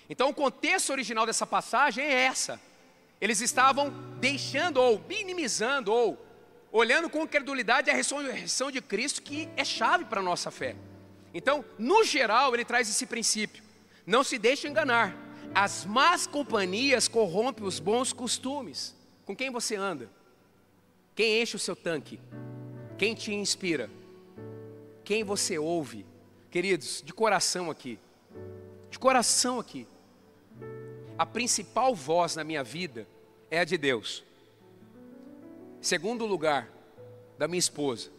Então, 0.07 0.29
o 0.29 0.35
contexto 0.35 0.91
original 0.91 1.25
dessa 1.25 1.47
passagem 1.47 2.05
é 2.05 2.25
essa. 2.25 2.61
Eles 3.21 3.41
estavam 3.41 3.91
deixando 4.21 4.79
ou 4.79 5.03
minimizando 5.09 5.93
ou 5.93 6.19
olhando 6.71 7.09
com 7.09 7.27
credulidade 7.27 7.91
a 7.91 7.95
ressurreição 7.95 8.71
de 8.71 8.81
Cristo, 8.81 9.23
que 9.23 9.49
é 9.57 9.65
chave 9.65 10.05
para 10.05 10.21
a 10.21 10.25
nossa 10.25 10.51
fé. 10.51 10.77
Então, 11.33 11.65
no 11.79 12.05
geral, 12.05 12.55
ele 12.55 12.65
traz 12.65 12.89
esse 12.89 13.07
princípio: 13.07 13.63
não 14.07 14.23
se 14.25 14.39
deixe 14.39 14.69
enganar. 14.69 15.17
As 15.55 15.85
más 15.85 16.27
companhias 16.27 17.07
corrompem 17.07 17.65
os 17.65 17.79
bons 17.79 18.13
costumes. 18.13 18.95
Com 19.25 19.37
quem 19.37 19.51
você 19.51 19.77
anda? 19.77 20.11
Quem 21.15 21.41
enche 21.41 21.55
o 21.55 21.61
seu 21.61 21.77
tanque? 21.77 22.21
Quem 22.99 23.15
te 23.15 23.33
inspira? 23.33 23.89
Quem 25.05 25.23
você 25.23 25.59
ouve? 25.59 26.05
Queridos, 26.51 27.03
de 27.05 27.13
coração 27.13 27.71
aqui, 27.71 27.99
de 28.91 28.99
coração 28.99 29.59
aqui, 29.59 29.87
a 31.19 31.25
principal 31.25 31.95
voz 31.95 32.37
na 32.37 32.45
minha 32.45 32.65
vida 32.65 33.07
é 33.51 33.61
a 33.61 33.65
de 33.65 33.79
Deus. 33.79 34.25
Segundo 35.81 36.27
lugar, 36.27 36.69
da 37.39 37.47
minha 37.47 37.59
esposa. 37.59 38.11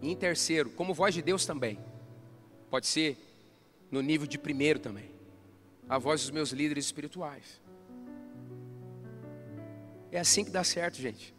E 0.00 0.10
em 0.10 0.16
terceiro, 0.16 0.70
como 0.70 0.94
voz 0.94 1.14
de 1.14 1.22
Deus 1.22 1.44
também. 1.44 1.78
Pode 2.70 2.86
ser 2.86 3.16
no 3.90 4.00
nível 4.00 4.26
de 4.26 4.38
primeiro 4.38 4.78
também 4.78 5.10
a 5.88 5.98
voz 5.98 6.20
dos 6.20 6.30
meus 6.30 6.50
líderes 6.50 6.84
espirituais. 6.84 7.60
É 10.12 10.20
assim 10.20 10.44
que 10.44 10.50
dá 10.50 10.62
certo, 10.62 10.96
gente. 10.96 11.34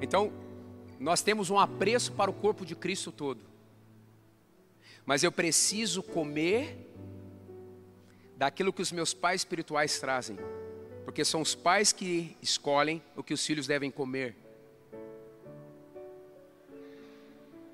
Então, 0.00 0.32
nós 0.98 1.22
temos 1.22 1.50
um 1.50 1.58
apreço 1.58 2.12
para 2.12 2.30
o 2.30 2.34
corpo 2.34 2.64
de 2.64 2.74
Cristo 2.74 3.12
todo. 3.12 3.40
Mas 5.04 5.22
eu 5.22 5.30
preciso 5.30 6.02
comer 6.02 6.91
daquilo 8.42 8.72
que 8.72 8.82
os 8.82 8.90
meus 8.90 9.14
pais 9.14 9.42
espirituais 9.42 10.00
trazem, 10.00 10.36
porque 11.04 11.24
são 11.24 11.40
os 11.40 11.54
pais 11.54 11.92
que 11.92 12.36
escolhem 12.42 13.00
o 13.14 13.22
que 13.22 13.32
os 13.32 13.46
filhos 13.46 13.68
devem 13.68 13.88
comer. 13.88 14.34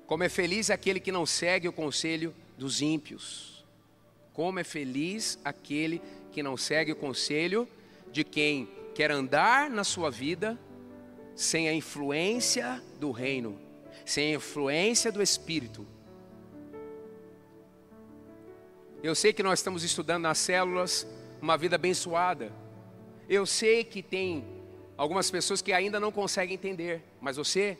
Como 0.05 0.23
é 0.23 0.29
feliz 0.29 0.69
aquele 0.69 0.99
que 0.99 1.11
não 1.11 1.25
segue 1.25 1.67
o 1.67 1.73
conselho 1.73 2.35
dos 2.55 2.83
ímpios. 2.83 3.65
Como 4.31 4.59
é 4.59 4.63
feliz 4.63 5.39
aquele 5.43 6.03
que 6.31 6.43
não 6.43 6.55
segue 6.55 6.91
o 6.91 6.95
conselho 6.95 7.67
de 8.11 8.23
quem 8.23 8.69
quer 8.93 9.09
andar 9.09 9.71
na 9.71 9.83
sua 9.83 10.11
vida 10.11 10.55
sem 11.35 11.67
a 11.67 11.73
influência 11.73 12.79
do 12.99 13.09
reino, 13.09 13.59
sem 14.05 14.33
a 14.33 14.37
influência 14.37 15.11
do 15.11 15.19
Espírito. 15.19 15.87
Eu 19.01 19.15
sei 19.15 19.31
que 19.33 19.43
nós 19.43 19.59
estamos 19.59 19.83
estudando 19.83 20.23
nas 20.23 20.37
células 20.37 21.07
uma 21.41 21.57
vida 21.57 21.75
abençoada. 21.75 22.51
Eu 23.27 23.45
sei 23.45 23.83
que 23.83 24.03
tem 24.03 24.45
algumas 24.97 25.31
pessoas 25.31 25.61
que 25.61 25.71
ainda 25.71 25.99
não 25.99 26.11
conseguem 26.11 26.55
entender, 26.55 27.03
mas 27.21 27.37
você 27.37 27.77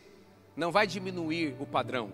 não 0.55 0.71
vai 0.71 0.87
diminuir 0.87 1.55
o 1.59 1.65
padrão, 1.65 2.11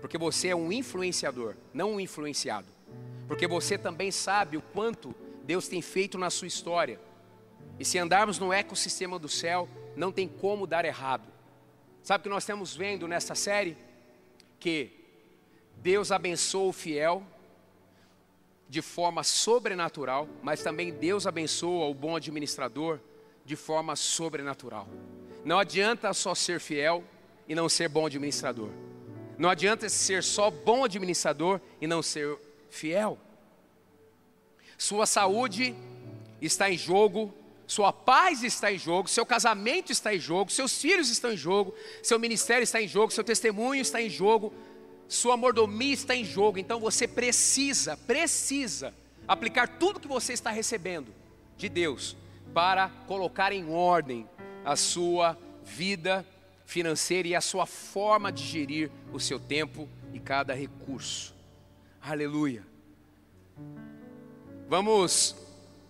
porque 0.00 0.18
você 0.18 0.48
é 0.48 0.56
um 0.56 0.72
influenciador, 0.72 1.54
não 1.72 1.94
um 1.94 2.00
influenciado 2.00 2.78
porque 3.28 3.46
você 3.46 3.76
também 3.76 4.10
sabe 4.10 4.56
o 4.56 4.62
quanto 4.62 5.14
Deus 5.44 5.68
tem 5.68 5.82
feito 5.82 6.16
na 6.16 6.30
sua 6.30 6.48
história. 6.48 6.98
E 7.78 7.84
se 7.84 7.98
andarmos 7.98 8.38
no 8.38 8.52
ecossistema 8.52 9.18
do 9.18 9.28
céu, 9.28 9.68
não 9.94 10.10
tem 10.10 10.26
como 10.26 10.66
dar 10.66 10.86
errado. 10.86 11.28
Sabe 12.02 12.22
o 12.22 12.24
que 12.24 12.28
nós 12.30 12.42
estamos 12.42 12.74
vendo 12.74 13.06
nessa 13.06 13.34
série? 13.34 13.76
Que 14.58 14.90
Deus 15.76 16.10
abençoa 16.10 16.70
o 16.70 16.72
fiel 16.72 17.22
de 18.68 18.82
forma 18.82 19.24
sobrenatural, 19.24 20.28
mas 20.42 20.62
também 20.62 20.92
Deus 20.92 21.26
abençoa 21.26 21.86
o 21.86 21.94
bom 21.94 22.14
administrador 22.14 23.00
de 23.44 23.56
forma 23.56 23.96
sobrenatural. 23.96 24.86
Não 25.44 25.58
adianta 25.58 26.12
só 26.12 26.34
ser 26.34 26.60
fiel 26.60 27.02
e 27.48 27.54
não 27.54 27.68
ser 27.68 27.88
bom 27.88 28.04
administrador. 28.04 28.68
Não 29.38 29.48
adianta 29.48 29.88
ser 29.88 30.22
só 30.22 30.50
bom 30.50 30.84
administrador 30.84 31.60
e 31.80 31.86
não 31.86 32.02
ser 32.02 32.36
fiel. 32.68 33.18
Sua 34.76 35.06
saúde 35.06 35.74
está 36.42 36.70
em 36.70 36.76
jogo, 36.76 37.32
sua 37.66 37.92
paz 37.92 38.42
está 38.42 38.72
em 38.72 38.78
jogo, 38.78 39.08
seu 39.08 39.24
casamento 39.24 39.92
está 39.92 40.14
em 40.14 40.18
jogo, 40.18 40.50
seus 40.50 40.80
filhos 40.80 41.08
estão 41.08 41.32
em 41.32 41.36
jogo, 41.36 41.74
seu 42.02 42.18
ministério 42.18 42.62
está 42.62 42.80
em 42.80 42.88
jogo, 42.88 43.12
seu 43.12 43.24
testemunho 43.24 43.80
está 43.80 44.00
em 44.00 44.10
jogo, 44.10 44.52
sua 45.08 45.36
mordomia 45.36 45.94
está 45.94 46.14
em 46.14 46.24
jogo. 46.24 46.58
Então 46.58 46.78
você 46.78 47.08
precisa, 47.08 47.96
precisa 47.96 48.94
aplicar 49.26 49.66
tudo 49.78 49.98
que 49.98 50.06
você 50.06 50.34
está 50.34 50.50
recebendo 50.50 51.12
de 51.56 51.68
Deus 51.68 52.16
para 52.52 52.88
colocar 53.06 53.52
em 53.52 53.70
ordem 53.70 54.28
a 54.64 54.76
sua 54.76 55.36
vida 55.64 56.24
financeira 56.66 57.28
e 57.28 57.34
a 57.34 57.40
sua 57.40 57.64
forma 57.64 58.30
de 58.30 58.44
gerir 58.44 58.90
o 59.12 59.18
seu 59.18 59.40
tempo 59.40 59.88
e 60.12 60.20
cada 60.20 60.52
recurso. 60.54 61.34
Aleluia. 62.00 62.62
Vamos, 64.68 65.34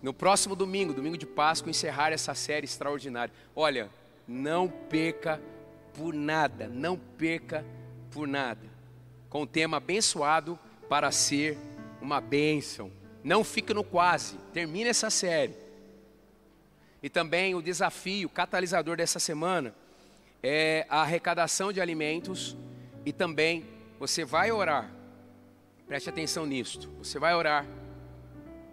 no 0.01 0.13
próximo 0.13 0.55
domingo, 0.55 0.93
domingo 0.93 1.17
de 1.17 1.25
Páscoa, 1.25 1.69
encerrar 1.69 2.13
essa 2.13 2.33
série 2.33 2.65
extraordinária. 2.65 3.33
Olha, 3.53 3.89
não 4.25 4.69
perca 4.69 5.41
por 5.93 6.13
nada, 6.13 6.69
não 6.69 6.97
perca 6.97 7.65
por 8.09 8.25
nada. 8.25 8.68
Com 9.29 9.43
o 9.43 9.47
tema 9.47 9.77
abençoado 9.77 10.57
para 10.87 11.11
ser 11.11 11.57
uma 12.01 12.19
bênção. 12.19 12.91
Não 13.23 13.43
fique 13.43 13.73
no 13.73 13.83
quase, 13.83 14.37
termine 14.53 14.89
essa 14.89 15.09
série. 15.09 15.55
E 17.01 17.09
também 17.09 17.55
o 17.55 17.61
desafio, 17.61 18.29
catalisador 18.29 18.97
dessa 18.97 19.19
semana 19.19 19.73
é 20.41 20.85
a 20.89 21.01
arrecadação 21.01 21.71
de 21.71 21.79
alimentos 21.79 22.57
e 23.05 23.13
também 23.13 23.65
você 23.99 24.25
vai 24.25 24.51
orar 24.51 24.99
Preste 25.89 26.07
atenção 26.07 26.45
nisto. 26.45 26.87
Você 26.99 27.17
vai 27.17 27.33
orar 27.33 27.65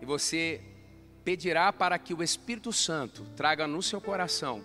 e 0.03 0.05
você 0.05 0.61
pedirá 1.25 1.73
para 1.73 1.99
que 1.99 2.13
o 2.13 2.23
Espírito 2.23 2.75
Santo 2.75 3.25
traga 3.35 3.67
no 3.67 3.83
seu 3.83 4.03
coração 4.03 4.63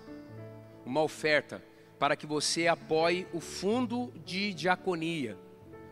uma 0.86 1.01
oferta 1.01 1.63
para 1.97 2.13
que 2.13 2.27
você 2.27 2.67
apoie 2.67 3.25
o 3.32 3.39
fundo 3.39 4.12
de 4.25 4.54
diaconia. 4.54 5.38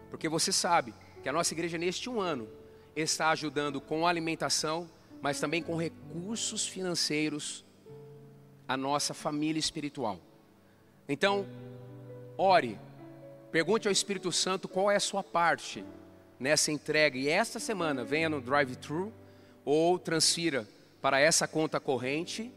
Porque 0.10 0.30
você 0.30 0.52
sabe 0.52 0.94
que 1.22 1.30
a 1.30 1.34
nossa 1.34 1.54
igreja 1.54 1.78
neste 1.78 2.10
um 2.10 2.20
ano 2.20 2.48
está 2.96 3.30
ajudando 3.30 3.80
com 3.80 4.08
alimentação, 4.08 4.90
mas 5.22 5.40
também 5.40 5.62
com 5.62 5.76
recursos 5.76 6.68
financeiros 6.68 7.66
a 8.68 8.78
nossa 8.78 9.14
família 9.14 9.60
espiritual. 9.60 10.20
Então, 11.08 11.46
ore, 12.38 12.80
pergunte 13.52 13.88
ao 13.88 13.92
Espírito 13.92 14.32
Santo 14.32 14.68
qual 14.68 14.92
é 14.92 14.96
a 14.96 15.00
sua 15.00 15.24
parte 15.24 15.84
nessa 16.40 16.72
entrega 16.72 17.18
e 17.18 17.28
esta 17.28 17.60
semana 17.60 18.04
venha 18.04 18.30
no 18.30 18.40
drive-thru 18.40 19.12
ou 19.66 20.00
transfira 20.00 20.68
para 21.02 21.20
essa 21.20 21.48
conta 21.48 21.80
corrente, 21.80 22.52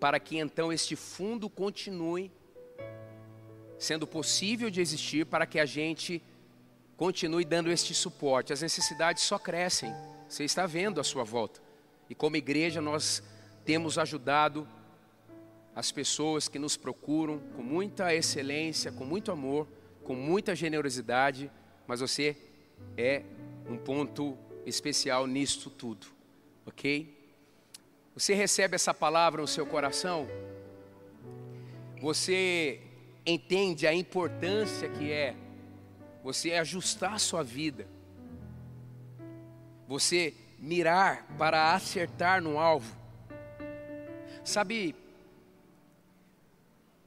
para 0.00 0.18
que 0.18 0.38
então 0.38 0.72
este 0.72 0.96
fundo 0.96 1.48
continue 1.48 2.30
sendo 3.78 4.06
possível 4.06 4.70
de 4.70 4.80
existir, 4.80 5.26
para 5.26 5.46
que 5.46 5.58
a 5.58 5.66
gente 5.66 6.22
continue 6.96 7.44
dando 7.44 7.70
este 7.70 7.94
suporte. 7.94 8.52
As 8.52 8.62
necessidades 8.62 9.22
só 9.22 9.38
crescem, 9.38 9.92
você 10.28 10.44
está 10.44 10.66
vendo 10.66 11.00
à 11.00 11.04
sua 11.04 11.24
volta. 11.24 11.60
E 12.08 12.14
como 12.14 12.36
igreja 12.36 12.80
nós 12.80 13.22
temos 13.64 13.98
ajudado 13.98 14.68
as 15.74 15.90
pessoas 15.90 16.48
que 16.48 16.58
nos 16.58 16.76
procuram 16.76 17.40
com 17.56 17.62
muita 17.62 18.14
excelência, 18.14 18.92
com 18.92 19.04
muito 19.04 19.32
amor, 19.32 19.66
com 20.04 20.14
muita 20.14 20.54
generosidade, 20.54 21.50
mas 21.86 22.00
você 22.00 22.36
é 22.96 23.22
um 23.68 23.76
ponto 23.76 24.36
especial 24.64 25.26
nisto 25.26 25.70
tudo, 25.70 26.06
ok? 26.64 27.12
Você 28.14 28.34
recebe 28.34 28.76
essa 28.76 28.94
palavra 28.94 29.40
no 29.40 29.48
seu 29.48 29.66
coração? 29.66 30.28
você 32.04 32.80
entende 33.24 33.86
a 33.86 33.94
importância 33.94 34.90
que 34.90 35.10
é 35.10 35.34
você 36.24 36.54
ajustar 36.54 37.12
a 37.12 37.18
sua 37.18 37.44
vida, 37.44 37.86
você 39.86 40.32
mirar 40.58 41.26
para 41.36 41.74
acertar 41.74 42.40
no 42.40 42.58
alvo. 42.58 42.96
Sabe, 44.42 44.96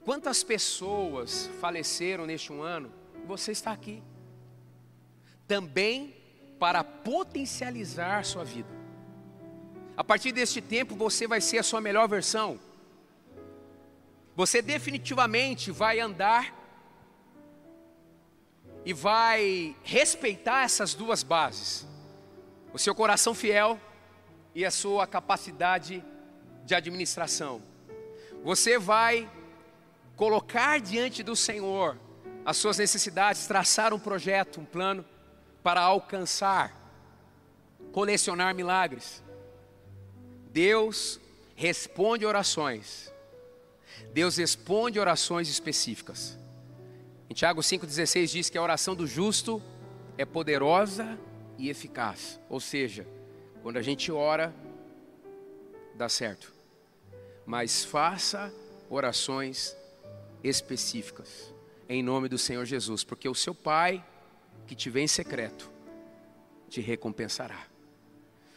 quantas 0.06 0.44
pessoas 0.44 1.50
faleceram 1.60 2.28
neste 2.28 2.54
um 2.54 2.62
ano? 2.62 2.92
Você 3.26 3.52
está 3.52 3.72
aqui. 3.72 4.04
Também 5.48 6.16
para 6.60 6.84
potencializar 6.84 8.24
sua 8.24 8.44
vida. 8.44 8.70
A 9.96 10.04
partir 10.04 10.32
deste 10.32 10.62
tempo 10.62 10.96
você 10.96 11.26
vai 11.26 11.42
ser 11.42 11.58
a 11.58 11.64
sua 11.64 11.82
melhor 11.82 12.08
versão. 12.08 12.60
Você 14.36 14.62
definitivamente 14.62 15.72
vai 15.72 16.00
andar 16.00 16.67
e 18.88 18.94
vai 18.94 19.76
respeitar 19.84 20.64
essas 20.64 20.94
duas 20.94 21.22
bases: 21.22 21.86
o 22.72 22.80
seu 22.80 22.96
coração 22.96 23.34
fiel 23.34 23.78
e 24.56 24.64
a 24.64 24.72
sua 24.72 25.06
capacidade 25.06 26.02
de 26.64 26.74
administração. 26.74 27.62
Você 28.46 28.80
vai 28.80 29.30
colocar 30.16 30.80
diante 30.80 31.22
do 31.22 31.36
Senhor 31.36 31.98
as 32.46 32.56
suas 32.56 32.78
necessidades, 32.78 33.46
traçar 33.46 33.94
um 33.94 34.00
projeto, 34.00 34.62
um 34.62 34.66
plano 34.66 35.04
para 35.62 35.82
alcançar, 35.82 36.74
colecionar 37.92 38.56
milagres. 38.56 39.22
Deus 40.50 41.20
responde 41.58 42.26
orações 42.26 43.12
Deus 44.14 44.38
responde 44.38 45.00
orações 45.00 45.50
específicas. 45.50 46.38
Em 47.30 47.34
Tiago 47.34 47.62
5,16 47.62 48.28
diz 48.28 48.50
que 48.50 48.58
a 48.58 48.62
oração 48.62 48.96
do 48.96 49.06
justo 49.06 49.62
é 50.18 50.26
poderosa 50.26 51.20
e 51.58 51.70
eficaz. 51.70 52.40
Ou 52.50 52.60
seja, 52.60 53.08
quando 53.62 53.78
a 53.78 53.82
gente 53.82 54.12
ora, 54.12 54.54
dá 55.96 56.08
certo. 56.08 56.54
Mas 57.46 57.84
faça 57.84 58.54
orações 58.90 59.76
específicas, 60.44 61.54
em 61.90 62.02
nome 62.02 62.30
do 62.30 62.38
Senhor 62.38 62.66
Jesus, 62.66 63.04
porque 63.04 63.28
o 63.28 63.36
seu 63.36 63.54
Pai, 63.54 64.06
que 64.66 64.76
te 64.76 64.90
vê 64.90 65.02
em 65.02 65.08
secreto, 65.08 65.70
te 66.70 66.80
recompensará. 66.80 67.66